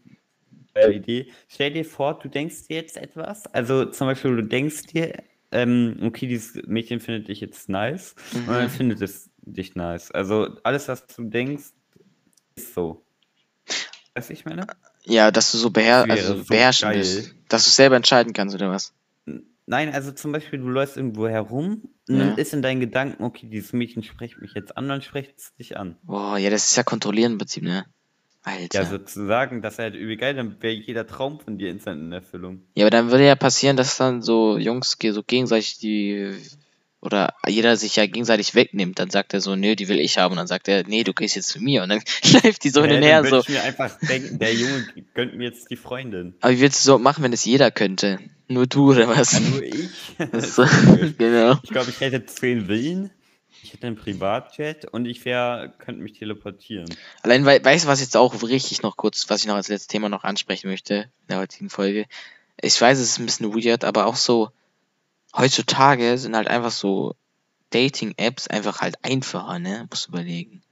geile 0.74 0.94
Idee. 0.94 1.30
Stell 1.48 1.72
dir 1.72 1.84
vor, 1.84 2.18
du 2.18 2.28
denkst 2.28 2.66
dir 2.68 2.76
jetzt 2.76 2.96
etwas. 2.96 3.46
Also 3.54 3.84
zum 3.86 4.06
Beispiel, 4.08 4.36
du 4.36 4.42
denkst 4.42 4.86
dir, 4.86 5.22
ähm, 5.52 5.98
okay, 6.02 6.26
dieses 6.26 6.54
Mädchen 6.66 6.98
findet 7.00 7.28
dich 7.28 7.40
jetzt 7.40 7.68
nice 7.68 8.14
und 8.34 8.48
dann 8.48 8.64
Mhm. 8.64 8.70
findet 8.70 9.02
es 9.02 9.30
dich 9.42 9.74
nice. 9.74 10.10
Also 10.10 10.56
alles, 10.62 10.88
was 10.88 11.06
du 11.06 11.24
denkst, 11.24 11.72
ist 12.54 12.74
so. 12.74 13.04
Weißt 14.14 14.28
du, 14.28 14.32
ich 14.34 14.44
meine? 14.44 14.66
Ja, 15.04 15.30
dass 15.30 15.52
du 15.52 15.58
so, 15.58 15.70
beher 15.70 16.06
also 16.08 16.36
so 16.36 16.44
beherrschen 16.44 16.88
geil. 16.90 16.98
bist. 16.98 17.34
Dass 17.48 17.64
du 17.64 17.70
selber 17.70 17.96
entscheiden 17.96 18.32
kannst, 18.32 18.54
oder 18.54 18.70
was? 18.70 18.94
Nein, 19.66 19.94
also 19.94 20.12
zum 20.12 20.32
Beispiel, 20.32 20.58
du 20.58 20.68
läufst 20.68 20.96
irgendwo 20.96 21.28
herum 21.28 21.82
und 22.08 22.18
Ja. 22.18 22.26
dann 22.30 22.38
ist 22.38 22.52
in 22.52 22.62
deinen 22.62 22.80
Gedanken, 22.80 23.22
okay, 23.22 23.46
dieses 23.48 23.72
Mädchen 23.72 24.02
spricht 24.02 24.38
mich 24.38 24.54
jetzt 24.54 24.76
an, 24.76 24.88
dann 24.88 25.02
spricht 25.02 25.38
es 25.38 25.54
dich 25.54 25.76
an. 25.76 25.96
Boah, 26.02 26.36
ja, 26.36 26.50
das 26.50 26.64
ist 26.66 26.76
ja 26.76 26.82
kontrollieren 26.82 27.32
im 27.32 27.38
Prinzip, 27.38 27.62
ne? 27.62 27.86
Ja, 28.44 28.52
Alter. 28.52 28.84
sozusagen, 28.84 29.62
das 29.62 29.78
wäre 29.78 29.92
halt 29.92 30.00
übel 30.00 30.16
geil, 30.16 30.34
dann 30.34 30.60
wäre 30.60 30.74
jeder 30.74 31.06
Traum 31.06 31.38
von 31.38 31.58
dir 31.58 31.70
instant 31.70 32.00
in 32.00 32.12
Erfüllung. 32.12 32.62
Ja, 32.74 32.84
aber 32.84 32.90
dann 32.90 33.10
würde 33.12 33.24
ja 33.24 33.36
passieren, 33.36 33.76
dass 33.76 33.96
dann 33.96 34.20
so 34.20 34.58
Jungs 34.58 34.96
so 35.00 35.22
gegenseitig 35.22 35.78
die 35.78 36.34
oder 37.02 37.34
jeder 37.48 37.76
sich 37.76 37.96
ja 37.96 38.06
gegenseitig 38.06 38.54
wegnimmt. 38.54 38.98
Dann 39.00 39.10
sagt 39.10 39.34
er 39.34 39.40
so, 39.40 39.56
nö, 39.56 39.74
die 39.74 39.88
will 39.88 39.98
ich 39.98 40.18
haben. 40.18 40.32
Und 40.32 40.38
dann 40.38 40.46
sagt 40.46 40.68
er, 40.68 40.86
nee, 40.86 41.02
du 41.02 41.12
gehst 41.12 41.34
jetzt 41.34 41.48
zu 41.48 41.60
mir. 41.60 41.82
Und 41.82 41.88
dann 41.88 42.00
schleift 42.24 42.62
die 42.62 42.70
so 42.70 42.82
hin 42.82 42.96
und 42.96 43.02
her 43.02 43.24
so. 43.24 43.40
ich 43.40 43.48
mir 43.48 43.62
einfach 43.64 43.98
denken, 43.98 44.38
der 44.38 44.54
Junge 44.54 44.86
gönnt 45.12 45.36
mir 45.36 45.44
jetzt 45.44 45.68
die 45.70 45.76
Freundin. 45.76 46.34
Aber 46.40 46.52
wie 46.52 46.60
willst 46.60 46.80
du 46.80 46.86
so 46.86 46.98
machen, 46.98 47.24
wenn 47.24 47.32
es 47.32 47.44
jeder 47.44 47.72
könnte? 47.72 48.20
Nur 48.46 48.68
du 48.68 48.92
oder 48.92 49.08
was? 49.08 49.32
Ja, 49.32 49.40
nur 49.40 49.62
ich. 49.62 49.90
So, 50.48 50.62
Ich 50.62 51.18
genau. 51.18 51.56
glaube, 51.68 51.90
ich 51.90 52.00
hätte 52.00 52.24
zehn 52.24 52.66
Villen, 52.66 53.10
ich 53.64 53.72
hätte 53.72 53.88
einen 53.88 53.96
Privatjet 53.96 54.84
und 54.84 55.04
ich 55.06 55.24
wäre, 55.24 55.72
könnte 55.78 56.02
mich 56.02 56.12
teleportieren. 56.12 56.88
Allein, 57.22 57.44
wei 57.44 57.64
weißt 57.64 57.84
du, 57.84 57.88
was 57.88 58.00
jetzt 58.00 58.16
auch 58.16 58.40
richtig 58.44 58.82
noch 58.82 58.96
kurz, 58.96 59.28
was 59.28 59.40
ich 59.40 59.48
noch 59.48 59.56
als 59.56 59.68
letztes 59.68 59.88
Thema 59.88 60.08
noch 60.08 60.22
ansprechen 60.22 60.68
möchte 60.70 60.94
in 60.94 61.28
der 61.30 61.38
heutigen 61.38 61.68
Folge? 61.68 62.06
Ich 62.60 62.80
weiß, 62.80 62.98
es 62.98 63.10
ist 63.10 63.18
ein 63.18 63.26
bisschen 63.26 63.54
weird, 63.54 63.84
aber 63.84 64.06
auch 64.06 64.16
so, 64.16 64.50
heutzutage 65.36 66.18
sind 66.18 66.36
halt 66.36 66.48
einfach 66.48 66.70
so 66.70 67.14
Dating-Apps 67.70 68.48
einfach 68.48 68.80
halt 68.80 68.96
einfacher, 69.02 69.58
ne? 69.58 69.86
Musst 69.90 70.06
du 70.06 70.10
überlegen. 70.12 70.62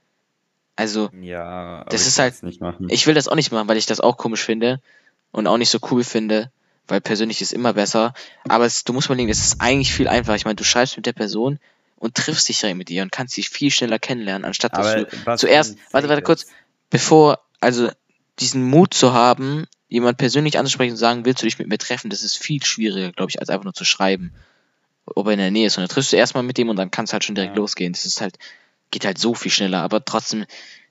Also, 0.75 1.09
Ja, 1.19 1.83
Das 1.85 2.01
ich 2.01 2.07
ist 2.07 2.19
halt- 2.19 2.43
nicht 2.43 2.61
machen. 2.61 2.87
ich 2.89 3.07
will 3.07 3.13
das 3.13 3.27
auch 3.27 3.35
nicht 3.35 3.51
machen, 3.51 3.67
weil 3.67 3.77
ich 3.77 3.85
das 3.85 3.99
auch 3.99 4.17
komisch 4.17 4.43
finde 4.43 4.81
und 5.31 5.47
auch 5.47 5.57
nicht 5.57 5.69
so 5.69 5.79
cool 5.91 6.03
finde, 6.03 6.51
weil 6.87 7.01
persönlich 7.01 7.41
ist 7.41 7.53
immer 7.53 7.73
besser. 7.73 8.13
Aber 8.47 8.65
es, 8.65 8.83
du 8.83 8.93
musst 8.93 9.07
überlegen, 9.07 9.29
es 9.29 9.39
ist 9.43 9.61
eigentlich 9.61 9.93
viel 9.93 10.07
einfacher. 10.07 10.35
Ich 10.35 10.45
meine, 10.45 10.55
du 10.55 10.63
schreibst 10.63 10.95
mit 10.97 11.05
der 11.05 11.13
Person 11.13 11.59
und 11.97 12.15
triffst 12.15 12.47
dich 12.49 12.59
direkt 12.59 12.77
mit 12.77 12.89
ihr 12.89 13.03
und 13.03 13.11
kannst 13.11 13.37
dich 13.37 13.49
viel 13.49 13.71
schneller 13.71 13.99
kennenlernen, 13.99 14.45
anstatt 14.45 14.73
dass 14.77 14.87
aber 14.87 15.03
du 15.05 15.17
was 15.25 15.39
zuerst- 15.41 15.77
warte, 15.91 16.09
warte 16.09 16.21
kurz. 16.21 16.47
bevor, 16.89 17.39
also 17.59 17.89
diesen 18.39 18.63
Mut 18.63 18.93
zu 18.93 19.13
haben, 19.13 19.65
jemand 19.87 20.17
persönlich 20.17 20.57
anzusprechen 20.57 20.91
und 20.91 20.97
zu 20.97 21.01
sagen, 21.01 21.25
willst 21.25 21.41
du 21.43 21.45
dich 21.47 21.59
mit 21.59 21.67
mir 21.67 21.77
treffen, 21.77 22.09
das 22.09 22.23
ist 22.23 22.37
viel 22.37 22.63
schwieriger, 22.63 23.11
glaube 23.11 23.29
ich, 23.29 23.39
als 23.39 23.49
einfach 23.49 23.65
nur 23.65 23.73
zu 23.73 23.85
schreiben, 23.85 24.33
ob 25.05 25.27
er 25.27 25.33
in 25.33 25.39
der 25.39 25.51
Nähe 25.51 25.67
ist. 25.67 25.77
Und 25.77 25.81
dann 25.83 25.89
triffst 25.89 26.11
du 26.13 26.17
erstmal 26.17 26.43
mit 26.43 26.57
dem 26.57 26.69
und 26.69 26.75
dann 26.77 26.91
kann 26.91 27.05
es 27.05 27.13
halt 27.13 27.23
schon 27.23 27.35
direkt 27.35 27.55
Ja. 27.55 27.61
losgehen. 27.61 27.93
Das 27.93 28.05
ist 28.05 28.21
halt, 28.21 28.37
geht 28.91 29.05
halt 29.05 29.17
so 29.17 29.33
viel 29.33 29.51
schneller. 29.51 29.81
Aber 29.81 30.03
trotzdem, 30.05 30.45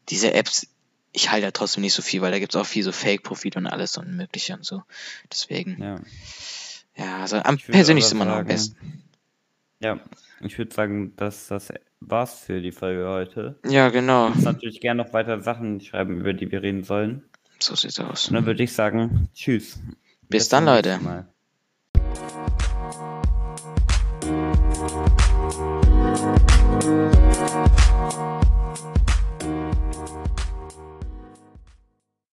diese 0.08 0.32
Apps, 0.34 0.66
ich 1.12 1.30
halte 1.30 1.46
da 1.46 1.50
trotzdem 1.50 1.82
nicht 1.82 1.94
so 1.94 2.02
viel, 2.02 2.20
weil 2.20 2.30
da 2.32 2.38
gibt 2.38 2.54
es 2.54 2.60
auch 2.60 2.66
viel 2.66 2.82
so 2.82 2.92
Fake-Profile 2.92 3.56
und 3.56 3.66
alles 3.66 3.96
und 3.96 4.16
mögliche 4.16 4.54
und 4.54 4.64
so. 4.64 4.82
Deswegen, 5.30 5.80
Ja. 5.82 6.00
ja, 6.96 7.18
also 7.18 7.36
am 7.38 7.56
Ich 7.56 7.68
würd 7.68 7.72
persönlich 7.74 8.04
ist 8.04 8.12
aber 8.12 8.22
immer 8.22 8.30
noch 8.32 8.38
am 8.40 8.46
besten. 8.46 9.02
ja, 9.80 9.98
ich 10.40 10.56
würde 10.58 10.74
sagen, 10.74 11.14
dass 11.16 11.48
das 11.48 11.72
war's 12.00 12.40
für 12.40 12.60
die 12.62 12.72
Folge 12.72 13.06
heute. 13.08 13.58
Ja, 13.66 13.88
genau. 13.90 14.26
Du 14.28 14.32
kannst 14.32 14.46
natürlich 14.46 14.80
gerne 14.80 15.02
noch 15.04 15.12
weiter 15.12 15.40
Sachen 15.42 15.80
schreiben, 15.80 16.18
über 16.20 16.32
die 16.32 16.50
wir 16.50 16.62
reden 16.62 16.82
sollen. 16.84 17.22
So 17.62 17.74
sieht's 17.74 18.00
aus. 18.00 18.28
Und 18.28 18.34
dann 18.34 18.46
würde 18.46 18.62
ich 18.62 18.72
sagen, 18.72 19.28
tschüss. 19.34 19.78
Bis 20.30 20.48
zum 20.48 20.64
dann, 20.64 20.76
Leute. 20.76 20.98
Mal. 21.02 21.28